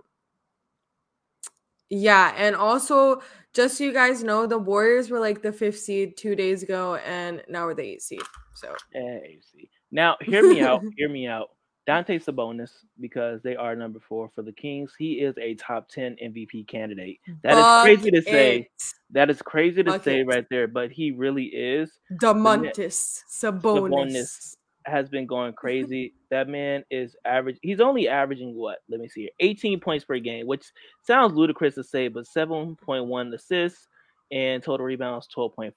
yeah, 1.90 2.34
and 2.38 2.56
also 2.56 3.22
just 3.54 3.78
so 3.78 3.84
you 3.84 3.94
guys 3.94 4.24
know, 4.24 4.48
the 4.48 4.58
Warriors 4.58 5.10
were 5.10 5.20
like 5.20 5.42
the 5.42 5.52
fifth 5.52 5.80
seed 5.80 6.18
two 6.18 6.36
days 6.36 6.64
ago, 6.64 6.96
and 6.96 7.44
now 7.48 7.66
we're 7.66 7.76
the 7.76 7.84
eighth 7.84 8.04
seed. 8.04 8.22
So 8.56 8.76
hey, 8.92 9.40
see. 9.42 9.70
Now 9.92 10.18
hear 10.22 10.48
me 10.48 10.62
out. 10.62 10.82
hear 10.98 11.10
me 11.10 11.28
out. 11.28 11.50
Dante 11.86 12.18
Sabonis, 12.18 12.72
because 13.00 13.42
they 13.42 13.56
are 13.56 13.76
number 13.76 14.00
four 14.00 14.30
for 14.34 14.42
the 14.42 14.54
Kings. 14.54 14.94
He 14.98 15.14
is 15.16 15.38
a 15.38 15.54
top 15.56 15.90
10 15.90 16.16
MVP 16.24 16.66
candidate. 16.68 17.20
That 17.44 17.56
Fuck 17.56 17.90
is 17.90 18.00
crazy 18.00 18.12
to 18.12 18.22
say. 18.22 18.58
it. 18.60 18.68
That 19.12 19.30
is 19.30 19.42
crazy 19.42 19.84
to 19.84 19.92
Fuck 19.92 20.04
say 20.06 20.22
it. 20.22 20.28
right 20.28 20.46
there, 20.50 20.68
but 20.68 20.92
he 20.92 21.12
really 21.12 21.46
is. 21.46 21.92
Domantas 22.22 23.24
Sabonis. 23.30 23.92
Sabonis. 23.92 24.56
Has 24.86 25.10
been 25.10 25.26
going 25.26 25.54
crazy. 25.58 26.14
that 26.30 26.48
man 26.48 26.84
is 26.92 27.16
average. 27.26 27.58
He's 27.62 27.80
only 27.80 28.08
averaging 28.08 28.56
what? 28.56 28.80
Let 28.90 29.00
me 29.00 29.08
see 29.08 29.22
here. 29.22 29.30
18 29.40 29.80
points 29.80 30.06
per 30.06 30.20
game, 30.20 30.48
which 30.48 30.66
sounds 31.02 31.34
ludicrous 31.34 31.76
to 31.76 31.84
say, 31.84 32.08
but 32.08 32.26
7.1 32.26 33.34
assists 33.34 33.88
and 34.32 34.64
total 34.64 34.86
rebounds 34.86 35.28
12.5. 35.36 35.72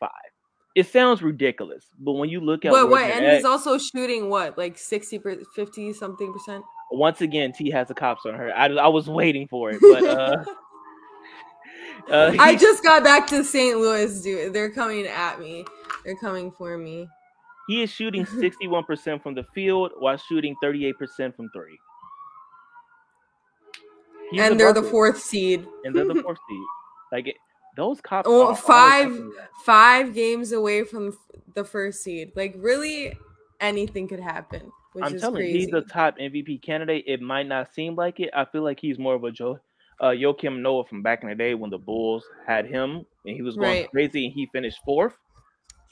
It 0.75 0.87
sounds 0.87 1.23
ridiculous, 1.23 1.87
but 1.99 2.13
when 2.13 2.29
you 2.29 2.41
look 2.41 2.67
at 2.67 2.73
where 2.73 2.87
wait, 2.87 3.11
and 3.11 3.25
he's 3.25 3.47
also 3.47 3.79
shooting 3.79 4.29
what, 4.29 4.59
like 4.59 4.77
60, 4.77 5.19
per- 5.21 5.43
50 5.55 5.95
something 5.95 6.33
percent? 6.33 6.63
once 6.91 7.21
again, 7.21 7.53
T 7.53 7.71
has 7.71 7.89
the 7.89 7.95
cops 7.95 8.27
on 8.27 8.35
her. 8.35 8.53
I, 8.55 8.67
I 8.67 8.89
was 8.89 9.09
waiting 9.09 9.49
for 9.49 9.71
it, 9.71 9.81
but 9.81 10.05
uh, 10.05 10.45
uh 12.11 12.37
I 12.39 12.57
just 12.57 12.83
got 12.83 13.03
back 13.05 13.27
to 13.29 13.43
St. 13.43 13.79
Louis, 13.79 14.21
dude. 14.23 14.53
They're 14.53 14.71
coming 14.71 15.07
at 15.07 15.41
me. 15.41 15.65
They're 16.05 16.17
coming 16.17 16.51
for 16.53 16.77
me. 16.79 17.09
He 17.69 17.83
is 17.83 17.91
shooting 17.91 18.25
61% 18.27 19.23
from 19.23 19.35
the 19.35 19.45
field 19.55 19.93
while 19.99 20.17
shooting 20.17 20.55
38% 20.63 20.95
from 21.35 21.49
three. 21.55 21.79
He's 24.31 24.41
and 24.41 24.59
they're 24.59 24.73
the 24.73 24.83
fourth 24.83 25.21
seed. 25.21 25.67
and 25.85 25.95
they're 25.95 26.07
the 26.07 26.15
fourth 26.23 26.39
seed. 26.49 26.63
Like 27.13 27.29
it, 27.29 27.37
those 27.77 28.01
cops. 28.01 28.27
Oh, 28.29 28.55
five- 28.55 29.21
Five 29.65 30.15
games 30.15 30.53
away 30.53 30.85
from 30.85 31.17
the 31.55 31.65
first 31.65 32.03
seed. 32.03 32.33
Like, 32.37 32.55
really, 32.59 33.19
anything 33.61 34.07
could 34.09 34.21
happen. 34.21 34.71
Which 34.93 35.05
I'm 35.05 35.19
telling 35.19 35.37
crazy. 35.43 35.59
you, 35.59 35.65
he's 35.67 35.75
a 35.75 35.81
top 35.83 36.19
MVP 36.19 36.63
candidate. 36.63 37.05
It 37.07 37.21
might 37.21 37.47
not 37.47 37.73
seem 37.75 37.95
like 37.97 38.19
it. 38.21 38.31
I 38.35 38.45
feel 38.47 38.63
like 38.63 38.79
he's 38.81 38.99
more 38.99 39.15
of 39.15 39.25
a 39.25 39.31
Joe, 39.31 39.59
uh, 40.01 40.07
Joakim 40.11 40.61
Noah 40.61 40.85
from 40.87 41.03
back 41.03 41.23
in 41.23 41.29
the 41.29 41.35
day 41.35 41.55
when 41.55 41.69
the 41.71 41.79
Bulls 41.79 42.25
had 42.47 42.67
him 42.67 43.05
and 43.27 43.35
he 43.37 43.43
was 43.43 43.57
going 43.57 43.69
Right. 43.83 43.91
crazy 43.91 44.25
and 44.27 44.33
he 44.35 44.47
finished 44.53 44.79
fourth. 44.85 45.15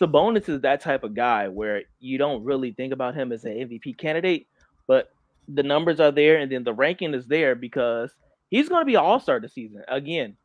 Sabonis 0.01 0.49
is 0.49 0.61
that 0.63 0.81
type 0.81 1.05
of 1.05 1.15
guy 1.15 1.49
where 1.49 1.83
you 2.01 2.19
don't 2.19 2.45
really 2.45 2.73
think 2.73 2.93
about 2.93 3.15
him 3.15 3.33
as 3.33 3.45
an 3.45 3.53
MVP 3.53 3.97
candidate, 3.97 4.47
but 4.87 5.11
the 5.49 5.63
numbers 5.63 6.01
are 6.01 6.11
there 6.11 6.39
and 6.39 6.51
then 6.51 6.65
the 6.65 6.73
ranking 6.73 7.15
is 7.15 7.27
there 7.27 7.55
because 7.55 8.13
he's 8.51 8.69
going 8.69 8.81
to 8.81 8.87
be 8.87 8.95
an 8.95 9.03
All 9.03 9.21
Star 9.21 9.41
this 9.41 9.55
season 9.55 9.83
again. 9.89 10.37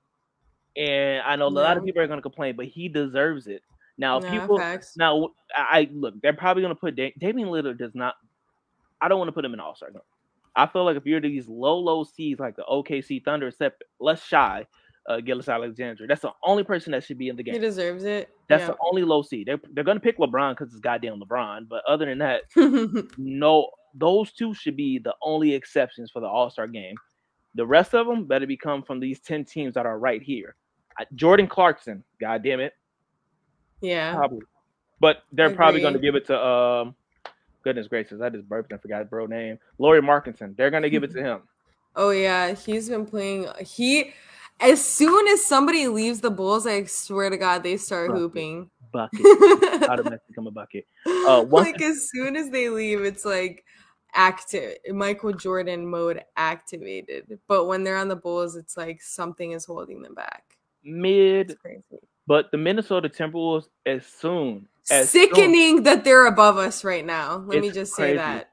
And 0.78 1.22
I 1.24 1.36
know 1.36 1.48
a 1.48 1.50
lot 1.50 1.78
of 1.78 1.84
people 1.84 2.02
are 2.02 2.08
going 2.08 2.20
to 2.20 2.24
complain, 2.24 2.56
but 2.56 2.68
he 2.68 2.90
deserves 2.90 3.48
it. 3.48 3.64
Now, 3.98 4.22
people 4.22 4.58
facts. 4.58 4.96
now, 4.96 5.30
I 5.56 5.90
look. 5.92 6.16
They're 6.22 6.32
probably 6.32 6.64
going 6.64 6.74
to 6.74 6.80
put 6.80 6.96
da- 6.96 7.14
Damian 7.18 7.50
Lillard. 7.50 7.78
Does 7.78 7.96
not. 7.96 8.16
I 9.02 9.10
don't 9.10 9.18
want 9.18 9.28
to 9.28 9.34
put 9.34 9.44
him 9.44 9.54
in 9.54 9.60
All 9.60 9.76
Star. 9.76 9.90
I 10.56 10.68
feel 10.68 10.86
like 10.86 10.96
if 10.96 11.06
you're 11.06 11.20
these 11.20 11.48
low, 11.48 11.78
low 11.78 12.04
seeds 12.06 12.40
like 12.40 12.56
the 12.56 12.64
OKC 12.64 13.24
Thunder, 13.24 13.48
except 13.48 13.84
less 14.00 14.24
Shai, 14.24 14.68
uh, 15.10 15.19
Gilgeous-Alexander, 15.19 16.08
that's 16.08 16.22
the 16.22 16.32
only 16.43 16.63
person 16.63 16.91
that 16.91 17.04
should 17.04 17.17
be 17.17 17.28
in 17.28 17.36
the 17.36 17.43
game. 17.43 17.56
He 17.56 17.60
deserves 17.60 18.06
it. 18.06 18.30
That's 18.48 18.62
yeah. 18.62 18.67
the 18.67 18.78
only 18.82 19.04
low 19.04 19.22
seed. 19.22 19.48
They're 19.48 19.60
they're 19.74 19.84
going 19.84 19.98
to 19.98 20.02
pick 20.02 20.17
LeBron 20.17 20.58
because 20.58 20.72
it's 20.72 20.80
goddamn 20.80 21.19
LeBron. 21.19 21.67
But 21.67 21.84
other 21.88 22.06
than 22.06 22.19
that, 22.19 22.43
no, 23.17 23.69
those 23.93 24.32
two 24.32 24.54
should 24.54 24.78
be 24.78 25.00
the 25.00 25.15
only 25.22 25.54
exceptions 25.54 26.12
for 26.12 26.22
the 26.22 26.28
All 26.28 26.50
Star 26.50 26.67
game. 26.67 26.95
The 27.56 27.65
rest 27.65 27.93
of 27.93 28.08
them 28.08 28.26
better 28.26 28.48
become 28.48 28.84
from 28.84 29.00
these 29.00 29.19
ten 29.19 29.43
teams 29.43 29.74
that 29.74 29.86
are 29.86 30.00
right 30.00 30.22
here. 30.22 30.56
Jordan 31.15 31.48
Clarkson, 31.48 32.04
god 32.19 32.43
damn 32.43 32.60
it, 32.60 32.74
yeah. 33.82 34.13
Probably. 34.15 34.41
But 35.00 35.24
they're 35.32 35.50
probably 35.50 35.80
going 35.80 35.93
to 35.93 36.00
give 36.00 36.15
it 36.15 36.28
to 36.28 36.45
um 36.45 36.95
goodness 37.63 37.88
gracious, 37.88 38.22
I 38.22 38.30
just 38.30 38.48
burped 38.48 38.72
and 38.72 38.82
forgot 38.82 39.00
his 39.02 39.10
bro 39.10 39.26
name. 39.26 39.60
Lauri 39.78 40.02
Markkanen. 40.02 40.56
They're 40.56 40.72
gonna 40.72 40.89
give 40.89 41.04
it 41.04 41.12
to 41.12 41.24
him. 41.24 41.41
Oh 41.95 42.12
yeah, 42.12 42.54
he's 42.54 42.89
been 42.89 43.06
playing. 43.06 43.48
He, 43.60 44.13
as 44.60 44.84
soon 44.84 45.28
as 45.28 45.43
somebody 45.43 45.88
leaves 45.88 46.22
the 46.22 46.32
Bulls, 46.32 46.67
I 46.67 46.84
swear 46.86 47.30
to 47.30 47.38
God, 47.38 47.63
they 47.63 47.78
start 47.78 48.10
Bucket. 48.10 48.22
hooping. 48.22 48.69
Bucket. 48.91 49.84
Automatically 49.89 50.19
become 50.30 50.48
a 50.48 50.52
bucket. 50.52 50.86
Uh, 51.06 51.45
once- 51.50 51.67
like 51.67 51.82
as 51.82 52.10
soon 52.10 52.36
as 52.36 52.50
they 52.50 52.69
leave, 52.69 53.02
it's 53.02 53.26
like 53.26 53.63
active 54.15 54.74
Michael 54.91 55.32
Jordan 55.34 55.86
mode 55.86 56.24
activated. 56.36 57.39
But 57.48 57.65
when 57.67 57.84
they're 57.84 57.98
on 57.98 58.08
the 58.08 58.15
Bulls, 58.15 58.56
it's 58.56 58.76
like 58.76 59.02
something 59.02 59.52
is 59.52 59.65
holding 59.65 60.02
them 60.02 60.15
back. 60.15 60.43
Mid, 60.84 61.58
but 62.26 62.52
the 62.52 62.58
Minnesota 62.58 63.10
Timberwolves 63.10 63.67
as 63.86 64.06
soon 64.06 64.67
as 64.89 65.10
soon- 65.10 65.30
Sickening 65.30 65.84
that 65.84 66.04
they're 66.04 66.26
above 66.28 66.58
us 66.58 66.84
right 66.84 67.06
now. 67.06 67.38
Let 67.45 67.62
me 67.62 67.69
just 67.69 67.93
say 67.93 68.15
that. 68.15 68.50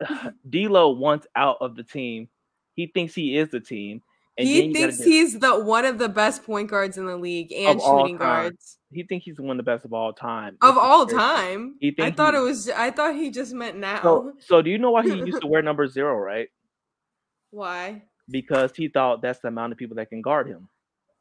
D'Lo 0.50 0.90
wants 0.90 1.26
out 1.36 1.58
of 1.60 1.76
the 1.76 1.82
team. 1.82 2.28
He 2.74 2.86
thinks 2.86 3.14
he 3.14 3.36
is 3.36 3.48
the 3.50 3.60
team. 3.60 4.02
And 4.38 4.48
he 4.48 4.72
thinks 4.72 4.98
get- 4.98 5.06
he's 5.06 5.38
the 5.38 5.60
one 5.60 5.84
of 5.84 5.98
the 5.98 6.08
best 6.08 6.44
point 6.44 6.70
guards 6.70 6.96
in 6.98 7.06
the 7.06 7.16
league 7.16 7.52
and 7.52 7.80
shooting 7.80 8.16
guards 8.16 8.78
he 8.92 9.04
thinks 9.04 9.24
he's 9.24 9.38
one 9.38 9.50
of 9.52 9.56
the 9.58 9.62
best 9.70 9.84
of 9.84 9.92
all 9.92 10.12
time. 10.12 10.56
of 10.62 10.74
This 10.74 10.82
is 10.82 10.88
all 10.90 11.06
time. 11.06 11.76
He 11.80 11.94
I 12.00 12.10
thought 12.10 12.34
he- 12.34 12.40
it 12.40 12.42
was. 12.42 12.68
I 12.70 12.90
thought 12.90 13.14
he 13.14 13.30
just 13.30 13.52
meant 13.52 13.76
now. 13.76 14.00
So, 14.02 14.32
so 14.40 14.62
do 14.62 14.70
you 14.70 14.78
know 14.78 14.90
why 14.90 15.02
he 15.04 15.14
used 15.14 15.40
to 15.40 15.46
wear 15.46 15.62
number 15.62 15.86
zero, 15.86 16.16
right? 16.18 16.48
Why? 17.50 18.02
Because 18.28 18.74
he 18.74 18.88
thought 18.88 19.22
that's 19.22 19.38
the 19.40 19.48
amount 19.48 19.72
of 19.72 19.78
people 19.78 19.96
that 19.96 20.08
can 20.10 20.22
guard 20.22 20.48
him. 20.48 20.68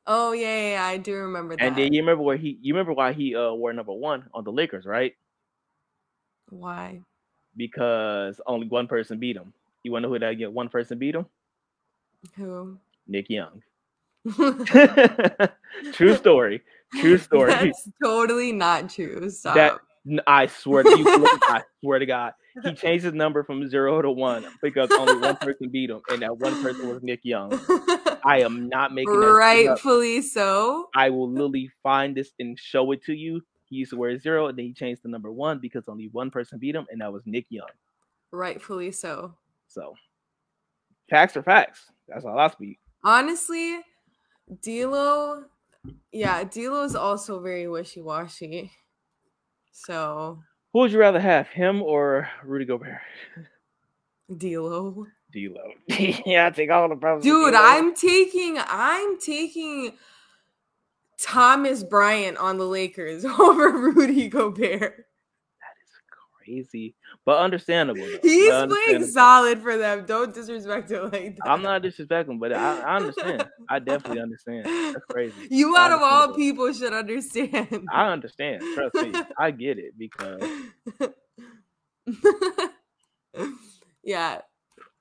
Oh 0.08 0.32
yeah, 0.32 0.48
yeah, 0.48 0.72
yeah, 0.72 0.84
I 0.86 0.98
do 0.98 1.14
remember 1.16 1.56
that. 1.58 1.64
And 1.64 1.76
then 1.76 1.94
you 1.94 2.02
remember 2.02 2.24
where 2.24 2.38
he 2.38 2.58
you 2.62 2.74
remember 2.74 2.94
why 2.94 3.14
he 3.14 3.36
uh 3.36 3.54
wore 3.54 3.74
number 3.74 3.94
one 3.94 4.26
on 4.34 4.44
the 4.44 4.52
Lakers, 4.52 4.86
right? 4.86 5.16
Why? 6.50 7.02
Because 7.56 8.40
only 8.48 8.68
one 8.68 8.88
person 8.88 9.20
beat 9.20 9.36
him. 9.36 9.54
You 9.84 9.92
wanna 9.92 10.08
know 10.08 10.14
who 10.14 10.20
that 10.20 10.34
get 10.34 10.52
one 10.52 10.70
person 10.70 10.98
beat 10.98 11.14
him? 11.16 11.26
Who? 12.36 12.78
Nick 13.10 13.30
Young. 13.30 13.62
True 15.94 16.16
story. 16.16 16.62
True 17.00 17.18
story. 17.18 17.52
That's 17.52 17.90
totally 18.04 18.52
not 18.52 18.90
true. 18.90 19.30
Stop. 19.30 19.56
That 19.56 19.80
I 20.28 20.48
swear 20.48 20.84
to 20.84 20.98
you, 20.98 21.06
I 21.08 21.62
swear 21.82 22.00
to 22.00 22.06
God. 22.06 22.34
He 22.64 22.74
changed 22.74 23.06
his 23.06 23.14
number 23.14 23.44
from 23.44 23.68
zero 23.70 24.02
to 24.02 24.10
one 24.10 24.46
because 24.62 24.90
only 24.92 25.18
one 25.18 25.38
person 25.38 25.70
beat 25.70 25.90
him, 25.90 26.02
and 26.10 26.22
that 26.22 26.38
one 26.38 26.62
person 26.64 26.90
was 26.90 27.02
Nick 27.04 27.22
Young. 27.24 27.52
I 28.26 28.42
am 28.42 28.68
not 28.68 28.94
making 28.94 29.20
that 29.20 29.56
shit 29.56 29.68
up. 29.68 29.76
Rightfully 29.76 30.22
so. 30.22 30.88
I 30.96 31.10
will 31.10 31.30
literally 31.30 31.70
find 31.84 32.16
this 32.16 32.32
and 32.40 32.58
show 32.58 32.92
it 32.92 33.04
to 33.06 33.14
you. 33.14 33.42
He 33.66 33.78
used 33.78 33.92
to 33.92 33.98
wear 33.98 34.18
zero, 34.18 34.48
and 34.48 34.58
then 34.58 34.66
he 34.66 34.74
changed 34.74 35.04
the 35.04 35.10
number 35.10 35.32
one 35.32 35.60
because 35.60 35.88
only 35.88 36.10
one 36.12 36.32
person 36.32 36.58
beat 36.58 36.76
him, 36.76 36.88
and 36.90 37.02
that 37.02 37.14
was 37.14 37.24
Nick 37.26 37.46
Young. 37.50 37.68
Rightfully 38.32 38.92
so. 38.92 39.36
So, 39.68 39.94
facts 41.10 41.38
are 41.38 41.44
facts. 41.44 41.86
That's 42.08 42.26
all 42.26 42.38
I 42.38 42.48
speak. 42.48 42.80
Honestly, 43.04 43.80
D'Lo, 44.62 45.44
yeah, 46.12 46.44
D'Lo 46.44 46.84
is 46.84 46.96
also 46.96 47.40
very 47.40 47.68
wishy 47.68 48.02
washy. 48.02 48.72
So 49.72 50.40
Who 50.74 50.80
would 50.80 50.92
you 50.92 51.00
rather 51.00 51.20
have, 51.20 51.48
him 51.48 51.82
or 51.82 52.30
Rudy 52.44 52.66
Gobert? 52.66 53.02
D'Lo, 54.36 55.08
D-Lo. 55.32 55.74
yeah, 56.26 56.48
I 56.48 56.50
take 56.50 56.70
all 56.70 56.90
the 56.90 56.96
problems. 56.96 57.24
dude, 57.24 57.54
I'm 57.56 57.94
taking, 57.94 58.58
I'm 58.60 59.20
taking 59.20 59.94
Thomas 61.20 61.84
Bryant 61.84 62.38
on 62.38 62.58
the 62.58 62.66
Lakers 62.66 63.26
over 63.40 63.70
Rudy 63.70 64.28
Gobert. 64.28 65.06
Crazy, 66.50 66.96
but 67.26 67.38
understandable. 67.38 68.02
though. 68.02 68.20
He's 68.24 68.50
But 68.50 68.70
playing 68.70 69.06
solid 69.06 69.62
for 69.62 69.78
them. 69.78 70.06
Don't 70.06 70.34
disrespect 70.34 70.90
him 70.90 71.04
like 71.12 71.38
that. 71.38 71.48
I'm 71.48 71.62
not 71.62 71.84
disrespecting, 71.84 72.40
but 72.40 72.54
I, 72.54 72.80
I 72.80 72.96
understand. 72.96 73.48
I 73.70 73.78
definitely 73.80 74.22
understand. 74.22 74.66
That's 74.66 75.06
crazy. 75.12 75.36
You 75.52 75.76
out 75.78 75.92
of 75.92 76.02
all 76.02 76.34
people 76.34 76.72
should 76.74 76.94
understand. 76.94 77.86
I 77.92 78.12
understand. 78.12 78.64
Trust 78.74 78.96
me, 78.96 79.14
I 79.38 79.52
get 79.52 79.78
it 79.78 79.94
because 79.98 80.42
yeah. 84.04 84.40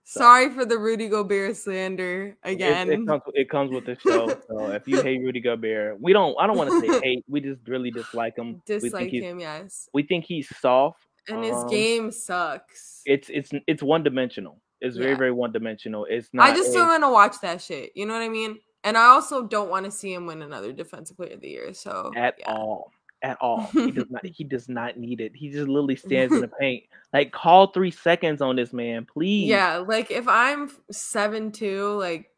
So- 0.04 0.20
Sorry 0.20 0.48
for 0.48 0.64
the 0.64 0.78
Rudy 0.78 1.06
Gobert 1.08 1.54
slander 1.54 2.34
again. 2.42 2.90
it 2.90 3.06
comes 3.06 3.22
it 3.34 3.50
comes 3.50 3.70
with 3.70 3.84
the 3.84 3.94
show. 4.00 4.28
So 4.48 4.70
if 4.70 4.88
you 4.88 5.02
hate 5.02 5.20
Rudy 5.20 5.40
Gobert, 5.40 6.00
we 6.00 6.14
don't. 6.14 6.34
I 6.40 6.46
don't 6.46 6.56
want 6.56 6.70
to 6.70 6.80
say 6.80 7.00
hate. 7.04 7.24
We 7.28 7.42
just 7.42 7.60
really 7.68 7.90
dislike 7.90 8.34
him. 8.38 8.62
Dislike 8.64 9.10
him, 9.10 9.38
yes. 9.38 9.86
We 9.92 10.02
think 10.04 10.24
he's 10.24 10.48
soft. 10.60 11.04
And 11.28 11.44
his 11.44 11.56
um, 11.56 11.68
game 11.68 12.10
sucks. 12.10 13.02
It's 13.06 13.28
it's 13.30 13.50
it's 13.66 13.82
one 13.82 14.02
dimensional. 14.02 14.60
It's 14.80 14.96
very 14.96 15.14
very 15.14 15.32
one 15.32 15.52
dimensional. 15.52 16.06
It's 16.06 16.28
not. 16.32 16.50
I 16.50 16.54
just 16.54 16.70
a- 16.70 16.74
don't 16.74 16.88
want 16.88 17.02
to 17.02 17.10
watch 17.10 17.40
that 17.42 17.60
shit. 17.60 17.92
You 17.94 18.06
know 18.06 18.14
what 18.14 18.22
I 18.22 18.28
mean? 18.28 18.58
And 18.84 18.96
I 18.96 19.06
also 19.06 19.46
don't 19.46 19.70
want 19.70 19.84
to 19.86 19.90
see 19.90 20.12
him 20.12 20.26
win 20.26 20.42
another 20.42 20.72
Defensive 20.72 21.16
Player 21.16 21.34
of 21.34 21.40
the 21.40 21.48
Year. 21.48 21.74
So 21.74 22.12
at 22.16 22.36
yeah. 22.38 22.52
all. 22.52 22.92
At 23.22 23.36
all. 23.40 23.62
He 23.72 23.90
does 23.90 24.10
not 24.10 24.26
he 24.26 24.44
does 24.44 24.68
not 24.68 24.96
need 24.96 25.20
it. 25.20 25.32
He 25.34 25.50
just 25.50 25.66
literally 25.68 25.96
stands 25.96 26.32
in 26.32 26.40
the 26.40 26.48
paint. 26.60 26.84
Like 27.12 27.32
call 27.32 27.72
three 27.72 27.90
seconds 27.90 28.40
on 28.40 28.56
this 28.56 28.72
man, 28.72 29.06
please. 29.06 29.48
Yeah, 29.48 29.78
like 29.78 30.10
if 30.10 30.28
I'm 30.28 30.70
seven 30.90 31.50
two, 31.50 31.96
like 31.98 32.30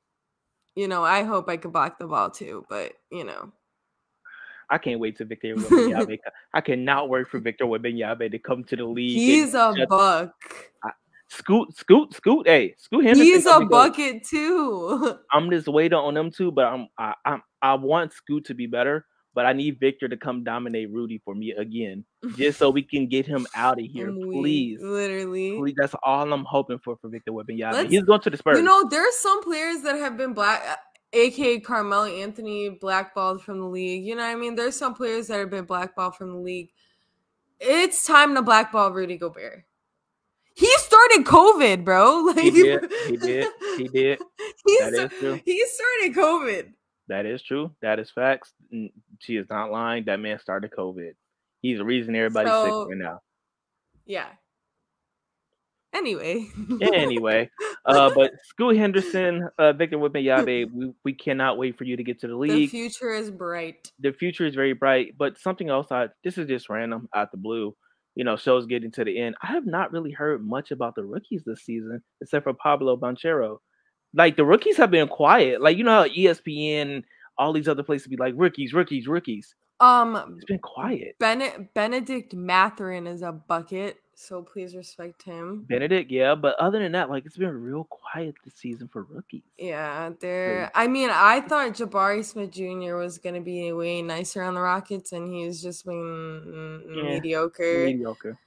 you 0.75 0.89
know, 0.89 1.05
I 1.05 1.25
hope 1.25 1.49
I 1.49 1.59
could 1.59 1.73
block 1.73 1.99
the 1.99 2.07
ball 2.07 2.31
too. 2.31 2.65
But 2.71 2.93
you 3.13 3.25
know, 3.25 3.53
I 4.71 4.79
can't 4.79 5.01
wait 5.01 5.17
to 5.19 5.25
Victor 5.25 5.55
Wembanyama. 5.57 6.19
I 6.55 6.61
cannot 6.61 7.09
wait 7.09 7.29
for 7.29 7.41
Victor 7.41 7.65
Wembanyama 7.67 8.31
to 8.31 8.39
come 8.39 8.65
to 8.65 8.77
the 8.77 8.85
league. 8.85 9.17
he's 9.17 9.55
a 9.55 9.75
shut- 9.77 9.89
buck. 9.89 10.33
Scoot, 11.33 11.77
Scoot, 11.77 12.13
Scoot. 12.13 12.47
Hey, 12.49 12.75
Scoot 12.77 13.05
Henderson. 13.05 13.25
He's 13.25 13.47
a 13.47 13.59
good. 13.61 13.69
bucket 13.71 14.25
too. 14.25 15.17
I'm 15.33 15.49
just 15.51 15.69
waiting 15.69 15.97
on 15.97 16.15
them 16.15 16.31
too, 16.33 16.51
but 16.51 16.65
I'm 16.65 16.89
I 16.99 17.15
I'm, 17.25 17.43
I 17.63 17.75
want 17.75 18.13
Scoot 18.13 18.47
to 18.47 18.55
be 18.55 18.67
better, 18.67 19.07
but 19.33 19.47
I 19.47 19.53
need 19.53 19.79
Victor 19.79 20.09
to 20.09 20.17
come 20.17 20.43
dominate 20.43 20.91
Rudy 20.91 21.21
for 21.25 21.37
me 21.37 21.53
again, 21.53 22.05
just 22.37 22.59
so 22.59 22.69
we 22.69 22.83
can 22.83 23.07
get 23.07 23.27
him 23.27 23.47
out 23.55 23.79
of 23.79 23.85
here, 23.87 24.11
please. 24.13 24.81
literally. 24.83 25.57
Please, 25.57 25.75
that's 25.77 25.95
all 26.03 26.33
I'm 26.33 26.45
hoping 26.45 26.81
for 26.83 26.97
for 27.01 27.09
Victor 27.09 27.31
Wembanyama. 27.31 27.89
He's 27.89 28.03
going 28.03 28.21
to 28.23 28.31
the 28.31 28.37
Spurs. 28.37 28.59
You 28.59 28.65
know, 28.65 28.89
there's 28.89 29.17
some 29.17 29.41
players 29.45 29.83
that 29.83 29.97
have 29.99 30.17
been 30.17 30.33
black, 30.35 30.81
aka 31.13 31.61
Carmelo 31.61 32.05
Anthony, 32.07 32.69
blackballed 32.69 33.43
from 33.43 33.59
the 33.61 33.67
league. 33.67 34.05
You 34.05 34.15
know 34.17 34.23
what 34.23 34.33
I 34.33 34.37
mean? 34.37 34.55
There's 34.55 34.77
some 34.77 34.95
players 34.95 35.27
that 35.29 35.39
have 35.39 35.51
been 35.51 35.65
blackballed 35.65 36.17
from 36.17 36.31
the 36.33 36.39
league. 36.39 36.71
It's 37.59 38.07
time 38.07 38.35
to 38.37 38.43
blackball 38.43 38.93
Rudy 38.93 39.19
Gobert. 39.19 39.65
He 40.55 40.71
started 40.79 41.25
COVID, 41.25 41.85
bro. 41.85 42.23
Like, 42.27 42.39
He 42.39 42.51
did. 42.51 42.93
He 43.09 43.17
did. 43.17 43.47
He 43.77 43.89
did. 43.93 44.19
He, 44.67 44.79
That 44.81 44.93
sta- 44.95 45.03
is 45.05 45.13
true. 45.21 45.41
he 45.45 45.67
started 45.67 46.15
COVID. 46.17 46.73
That 47.09 47.27
is 47.27 47.43
true. 47.43 47.75
That 47.83 47.99
is 47.99 48.11
facts. 48.11 48.53
She 49.19 49.37
is 49.37 49.47
not 49.51 49.71
lying. 49.71 50.05
That 50.05 50.21
man 50.21 50.39
started 50.39 50.71
COVID. 50.71 51.13
He's 51.61 51.79
the 51.79 51.85
reason 51.85 52.15
everybody's 52.15 52.51
So- 52.53 52.85
sick 52.85 52.91
right 52.91 52.99
now. 52.99 53.21
Yeah. 54.07 54.27
Anyway. 55.93 56.47
Anyway, 56.81 57.51
uh, 57.85 58.11
but 58.15 58.33
Scoot 58.45 58.77
Henderson, 58.77 59.49
uh, 59.59 59.73
Victor 59.73 59.99
Wembanyama, 59.99 60.71
we, 60.73 60.93
we 61.05 61.13
cannot 61.13 61.59
wait 61.59 61.77
for 61.77 61.85
you 61.85 61.97
to 61.97 62.05
get 62.05 62.21
to 62.21 62.29
the 62.29 62.37
league. 62.37 62.53
the 62.53 62.67
future 62.69 63.13
is 63.13 63.31
bright. 63.31 63.91
the 63.99 64.13
future 64.13 64.47
is 64.47 64.55
very 64.55 64.73
bright, 64.73 65.15
but 65.19 65.39
something 65.39 65.69
else 65.69 65.89
I 65.91 66.09
this 66.23 66.39
is 66.39 66.47
just 66.47 66.69
random 66.69 67.09
out 67.15 67.31
the 67.33 67.39
blue. 67.39 67.75
You 68.15 68.25
know, 68.25 68.37
shows 68.37 68.67
getting 68.67 68.91
to 68.93 69.05
the 69.05 69.19
end. 69.21 69.35
I 69.43 69.49
have 69.49 69.67
not 69.67 69.93
really 69.93 70.11
heard 70.13 70.45
much 70.45 70.71
about 70.73 70.95
the 70.95 71.05
rookies 71.05 71.43
this 71.45 71.63
season, 71.63 72.03
except 72.21 72.45
for 72.45 72.53
Pablo 72.55 72.97
Banchero. 72.97 73.59
Like 74.15 74.37
the 74.37 74.45
rookies 74.45 74.77
have 74.77 74.91
been 74.91 75.09
quiet. 75.09 75.61
Like 75.61 75.77
you 75.77 75.85
know 75.85 76.03
how 76.03 76.09
ESPN, 76.09 77.05
all 77.39 77.53
these 77.53 77.69
other 77.69 77.83
places 77.83 78.09
be 78.09 78.17
like 78.17 78.35
rookies, 78.37 78.73
rookies, 78.75 79.07
rookies. 79.09 79.55
Um 79.81 80.35
It's 80.37 80.45
been 80.45 80.59
quiet. 80.59 81.17
Bennett 81.19 81.73
Bennedict 81.75 82.35
Mathurin 82.35 83.07
is 83.07 83.23
a 83.23 83.33
bucket, 83.33 83.97
so 84.21 84.43
please 84.43 84.77
respect 84.77 85.23
him. 85.23 85.65
Bennedict, 85.69 86.11
yeah, 86.11 86.35
but 86.35 86.55
other 86.59 86.79
than 86.79 86.93
that, 86.93 87.09
like 87.09 87.25
it's 87.25 87.39
been 87.39 87.63
real 87.63 87.85
quiet 87.85 88.35
this 88.45 88.55
season 88.55 88.87
for 88.87 89.05
rookies. 89.05 89.43
Yeah, 89.57 90.11
there. 90.21 90.71
I 90.75 90.87
mean, 90.89 91.09
I 91.11 91.41
thought 91.41 91.73
Jabari 91.73 92.23
Smith 92.25 92.51
Jr. 92.51 92.97
was 92.97 93.17
gonna 93.17 93.41
be 93.41 93.73
way 93.73 94.03
nicer 94.03 94.43
on 94.43 94.55
the 94.55 94.61
Rockets, 94.61 95.13
and 95.13 95.33
he's 95.33 95.63
just 95.63 95.87
been 95.87 95.95
mm, 95.95 96.97
Yeah, 96.97 97.03
mediocre. 97.03 97.87
Mediocre. 97.87 98.39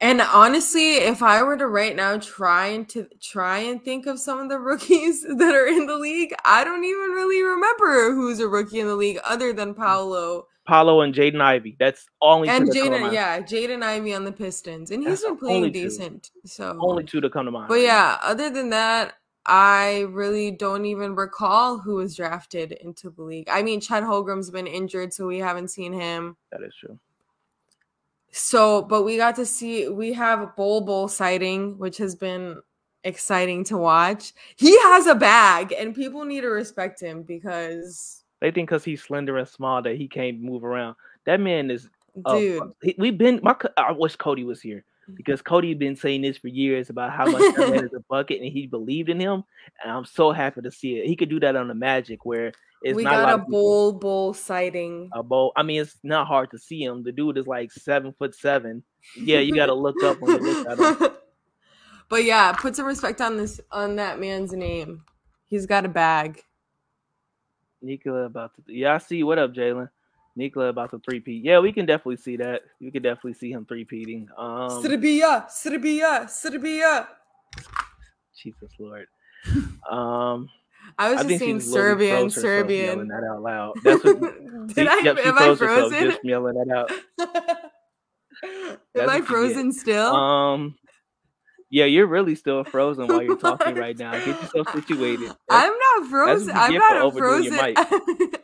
And 0.00 0.20
honestly, 0.20 0.96
if 0.96 1.22
I 1.22 1.42
were 1.42 1.56
to 1.56 1.66
right 1.66 1.94
now 1.94 2.18
try 2.18 2.68
and 2.68 2.88
to 2.90 3.06
try 3.20 3.58
and 3.58 3.82
think 3.82 4.06
of 4.06 4.18
some 4.18 4.38
of 4.40 4.48
the 4.48 4.58
rookies 4.60 5.22
that 5.22 5.54
are 5.54 5.66
in 5.66 5.86
the 5.86 5.96
league, 5.96 6.34
I 6.44 6.64
don't 6.64 6.84
even 6.84 7.10
really 7.10 7.42
remember 7.42 8.14
who's 8.14 8.40
a 8.40 8.48
rookie 8.48 8.80
in 8.80 8.86
the 8.86 8.96
league 8.96 9.18
other 9.24 9.52
than 9.52 9.74
Paolo 9.74 10.46
Paolo 10.66 11.00
and 11.00 11.14
Jaden 11.14 11.40
Ivey. 11.40 11.76
That's 11.78 12.06
only 12.20 12.48
and 12.48 12.68
Jaden. 12.70 13.12
Yeah, 13.12 13.40
Jaden 13.40 13.82
Ivey 13.82 14.14
on 14.14 14.24
the 14.24 14.32
Pistons, 14.32 14.90
and 14.90 15.02
he's 15.02 15.20
That's 15.20 15.24
been 15.24 15.36
playing 15.38 15.56
only 15.58 15.70
two. 15.72 15.84
decent. 15.84 16.30
So 16.44 16.76
Only 16.80 17.04
two 17.04 17.20
to 17.20 17.30
come 17.30 17.46
to 17.46 17.50
mind. 17.50 17.68
But 17.68 17.80
yeah, 17.80 18.18
other 18.22 18.50
than 18.50 18.70
that, 18.70 19.14
I 19.46 20.06
really 20.10 20.50
don't 20.50 20.84
even 20.86 21.14
recall 21.14 21.78
who 21.78 21.96
was 21.96 22.16
drafted 22.16 22.72
into 22.72 23.10
the 23.10 23.22
league. 23.22 23.48
I 23.48 23.62
mean, 23.62 23.80
Chet 23.80 24.02
Holmgren's 24.02 24.50
been 24.50 24.66
injured, 24.66 25.14
so 25.14 25.26
we 25.26 25.38
haven't 25.38 25.68
seen 25.68 25.92
him. 25.92 26.36
that 26.50 26.62
is 26.62 26.74
true. 26.74 26.98
So, 28.32 28.82
but 28.82 29.04
we 29.04 29.16
got 29.16 29.36
to 29.36 29.46
see 29.46 29.88
we 29.88 30.12
have 30.12 30.40
a 30.42 30.46
Bol 30.48 30.82
Bol 30.82 31.08
sighting, 31.08 31.78
which 31.78 31.96
has 31.98 32.14
been 32.14 32.60
exciting 33.04 33.64
to 33.64 33.78
watch. 33.78 34.32
He 34.56 34.76
has 34.82 35.06
a 35.06 35.14
bag, 35.14 35.72
and 35.72 35.94
people 35.94 36.24
need 36.24 36.40
to 36.42 36.48
respect 36.48 37.00
him 37.00 37.22
because, 37.22 38.24
They 38.40 38.50
think 38.50 38.68
because 38.68 38.84
he's 38.84 39.02
slender 39.02 39.38
and 39.38 39.48
small 39.48 39.82
that 39.82 39.96
he 39.96 40.08
can't 40.08 40.40
move 40.40 40.64
around. 40.64 40.96
That 41.24 41.40
man 41.40 41.70
is. 41.70 41.88
dude, 42.28 42.62
he- 42.82 42.96
we've 42.98 43.18
been. 43.18 43.40
My, 43.42 43.56
I 43.76 43.92
wish 43.92 44.16
Cody 44.16 44.44
was 44.44 44.60
here 44.60 44.84
mm-hmm. 45.02 45.14
because 45.14 45.42
Cody 45.42 45.74
been 45.74 45.96
saying 45.96 46.22
this 46.22 46.38
for 46.38 46.48
years 46.48 46.90
about 46.90 47.12
how 47.12 47.26
much 47.26 47.56
that 47.56 47.70
man 47.70 47.84
is 47.84 47.94
a 47.94 48.00
bucket 48.08 48.40
and 48.40 48.52
he 48.52 48.66
believed 48.66 49.08
in 49.08 49.18
him. 49.18 49.44
And 49.82 49.92
I'm 49.92 50.04
so 50.04 50.32
happy 50.32 50.62
to 50.62 50.70
see 50.70 50.98
it. 50.98 51.06
He 51.06 51.16
could 51.16 51.30
do 51.30 51.40
that 51.40 51.56
on 51.56 51.68
the 51.68 51.74
Magic 51.74 52.24
where 52.24 52.52
it's 52.82 52.94
we 52.94 53.04
not 53.04 53.10
got 53.10 53.22
lot 53.22 53.34
a 53.34 53.50
bull 53.50 53.92
Bol 53.92 54.34
sighting. 54.34 55.10
A 55.12 55.22
bull. 55.22 55.52
I 55.56 55.62
mean, 55.62 55.80
it's 55.80 55.96
not 56.02 56.26
hard 56.26 56.50
to 56.50 56.58
see 56.58 56.82
him. 56.82 57.02
The 57.02 57.12
dude 57.12 57.38
is 57.38 57.46
like 57.46 57.72
seven 57.72 58.12
foot 58.12 58.34
seven. 58.34 58.82
Yeah, 59.16 59.38
you 59.38 59.54
got 59.54 59.66
to 59.66 59.74
look 59.74 60.02
up 60.04 60.20
when 60.20 60.32
you 60.32 60.52
look 60.52 60.68
at 60.68 61.00
him. 61.00 61.10
but 62.08 62.24
yeah, 62.24 62.52
put 62.52 62.76
some 62.76 62.86
respect 62.86 63.20
on 63.20 63.36
this 63.36 63.60
on 63.70 63.96
that 63.96 64.20
man's 64.20 64.52
name. 64.52 65.02
He's 65.46 65.66
got 65.66 65.84
a 65.84 65.88
bag. 65.88 66.42
Nikola 67.86 68.24
about 68.24 68.54
to. 68.56 68.62
Yeah, 68.72 68.94
I 68.94 68.98
see. 68.98 69.22
What 69.22 69.38
up, 69.38 69.54
Jalen? 69.54 69.88
Nikola 70.34 70.66
about 70.66 70.90
to 70.90 70.98
three 70.98 71.20
peat. 71.20 71.42
Yeah, 71.42 71.60
we 71.60 71.72
can 71.72 71.86
definitely 71.86 72.16
see 72.16 72.36
that. 72.36 72.62
You 72.78 72.92
can 72.92 73.02
definitely 73.02 73.34
see 73.34 73.50
him 73.50 73.64
three 73.64 73.84
peating. 73.84 74.28
Um, 74.36 74.82
Serbia, 74.82 75.46
Serbia, 75.48 76.26
Serbia. 76.28 77.08
Jesus 78.36 78.72
Lord. 78.78 79.06
Um, 79.90 80.50
I 80.98 81.10
was 81.10 81.20
I 81.20 81.24
just 81.24 81.38
saying 81.40 81.58
just 81.60 81.72
Serbian, 81.72 82.10
yelling 82.10 82.30
Serbian. 82.30 83.08
that 83.08 83.24
out 83.24 83.42
loud. 83.42 83.74
That's 83.82 84.04
what. 84.04 84.20
Did 84.74 84.88
I? 84.88 85.00
yep, 85.00 85.18
am 85.18 85.38
I 85.38 85.54
frozen? 85.54 86.10
just 86.10 86.24
yelling 86.24 86.54
that 86.54 86.74
out. 86.74 86.90
am 88.44 88.78
That's 88.94 89.10
I 89.10 89.20
frozen 89.22 89.72
still? 89.72 90.14
Um, 90.14 90.76
yeah, 91.70 91.86
you're 91.86 92.06
really 92.06 92.34
still 92.34 92.62
frozen 92.64 93.08
while 93.08 93.22
you're 93.22 93.36
talking 93.36 93.74
right 93.74 93.98
now. 93.98 94.12
Get 94.12 94.40
yourself 94.40 94.70
situated. 94.72 95.32
I'm 95.50 95.72
not 96.00 96.10
frozen. 96.10 96.56
I'm 96.56 96.74
not 96.74 97.14
frozen. 97.14 97.58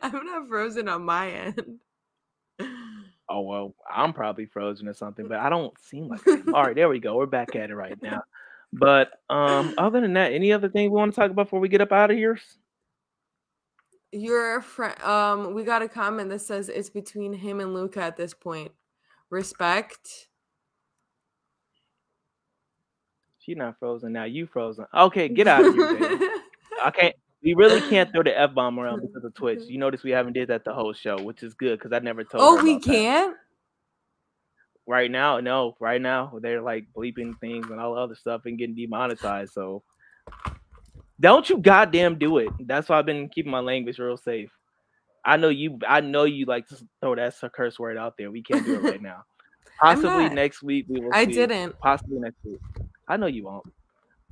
I'm 0.02 0.26
not 0.26 0.48
frozen 0.48 0.88
on 0.88 1.04
my 1.04 1.30
end. 1.30 1.78
Oh 3.28 3.40
well, 3.40 3.74
I'm 3.90 4.12
probably 4.12 4.46
frozen 4.46 4.88
or 4.88 4.94
something, 4.94 5.26
but 5.26 5.38
I 5.38 5.48
don't 5.48 5.72
seem 5.78 6.08
like. 6.08 6.20
It. 6.26 6.48
All 6.48 6.64
right, 6.64 6.74
there 6.74 6.88
we 6.88 6.98
go. 6.98 7.16
We're 7.16 7.26
back 7.26 7.56
at 7.56 7.70
it 7.70 7.74
right 7.74 8.00
now. 8.02 8.22
But 8.72 9.12
um, 9.30 9.74
other 9.78 10.00
than 10.00 10.14
that, 10.14 10.32
any 10.32 10.52
other 10.52 10.68
thing 10.68 10.90
we 10.90 10.96
want 10.96 11.12
to 11.12 11.20
talk 11.20 11.30
about 11.30 11.46
before 11.46 11.60
we 11.60 11.68
get 11.68 11.80
up 11.80 11.92
out 11.92 12.10
of 12.10 12.16
here? 12.16 12.38
Your 14.10 14.60
friend, 14.60 15.00
um, 15.02 15.54
we 15.54 15.64
got 15.64 15.82
a 15.82 15.88
comment 15.88 16.28
that 16.30 16.40
says 16.40 16.68
it's 16.68 16.90
between 16.90 17.32
him 17.32 17.60
and 17.60 17.74
Luka 17.74 18.02
at 18.02 18.16
this 18.16 18.34
point. 18.34 18.72
Respect. 19.30 20.28
She's 23.38 23.56
not 23.56 23.78
frozen 23.78 24.12
now. 24.12 24.24
You 24.24 24.46
frozen. 24.46 24.86
Okay, 24.94 25.28
get 25.28 25.48
out 25.48 25.64
of 25.64 25.74
here. 25.74 25.88
I 26.82 26.90
can't. 26.90 27.16
We 27.42 27.54
really 27.54 27.80
can't 27.88 28.12
throw 28.12 28.22
the 28.24 28.38
f 28.38 28.54
bomb 28.54 28.78
around 28.78 29.00
because 29.02 29.24
of 29.24 29.34
Twitch. 29.34 29.60
You 29.66 29.78
notice 29.78 30.02
we 30.02 30.10
haven't 30.12 30.34
did 30.34 30.48
that 30.48 30.64
the 30.64 30.72
whole 30.74 30.92
show, 30.92 31.20
which 31.22 31.42
is 31.42 31.54
good 31.54 31.78
because 31.78 31.92
I 31.92 31.98
never 32.00 32.24
told. 32.24 32.42
oh, 32.42 32.62
we 32.62 32.78
can't. 32.78 33.36
right 34.86 35.10
now. 35.10 35.40
No, 35.40 35.76
right 35.80 36.00
now 36.00 36.38
they're 36.40 36.62
like 36.62 36.86
bleeping 36.96 37.38
things 37.40 37.66
and 37.70 37.80
all 37.80 37.94
the 37.94 38.00
other 38.00 38.14
stuff 38.14 38.42
and 38.46 38.58
getting 38.58 38.74
demonetized. 38.76 39.52
So 39.52 39.82
don't 41.20 41.48
you 41.48 41.58
goddamn 41.58 42.18
do 42.18 42.38
it. 42.38 42.50
That's 42.60 42.88
why 42.88 42.98
I've 42.98 43.06
been 43.06 43.28
keeping 43.28 43.52
my 43.52 43.60
language 43.60 43.98
real 43.98 44.16
safe. 44.16 44.50
I 45.24 45.36
know 45.36 45.50
you. 45.50 45.78
I 45.86 46.00
know 46.00 46.24
you 46.24 46.46
like 46.46 46.66
to 46.68 46.76
throw 47.00 47.14
that 47.14 47.34
curse 47.54 47.78
word 47.78 47.96
out 47.96 48.14
there. 48.18 48.30
We 48.30 48.42
can't 48.42 48.64
do 48.66 48.74
it 48.76 48.82
right 48.82 49.02
now. 49.10 49.24
Possibly 49.80 50.28
next 50.28 50.62
week 50.62 50.86
we 50.88 51.00
will. 51.00 51.10
I 51.12 51.26
see. 51.26 51.32
didn't. 51.32 51.78
Possibly 51.80 52.18
next 52.18 52.38
week. 52.44 52.60
I 53.08 53.16
know 53.16 53.26
you 53.26 53.44
won't. 53.44 53.64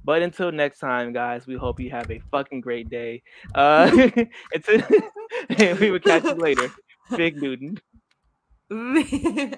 But 0.04 0.22
until 0.22 0.50
next 0.52 0.78
time, 0.78 1.12
guys, 1.12 1.46
we 1.46 1.54
hope 1.56 1.80
you 1.80 1.90
have 1.90 2.10
a 2.10 2.20
fucking 2.30 2.60
great 2.60 2.88
day. 2.88 3.22
Uh, 3.54 3.90
and 4.54 5.78
we 5.80 5.90
will 5.90 6.00
catch 6.00 6.24
you 6.24 6.34
later. 6.34 6.70
Big 7.16 7.40
Newton. 7.40 7.78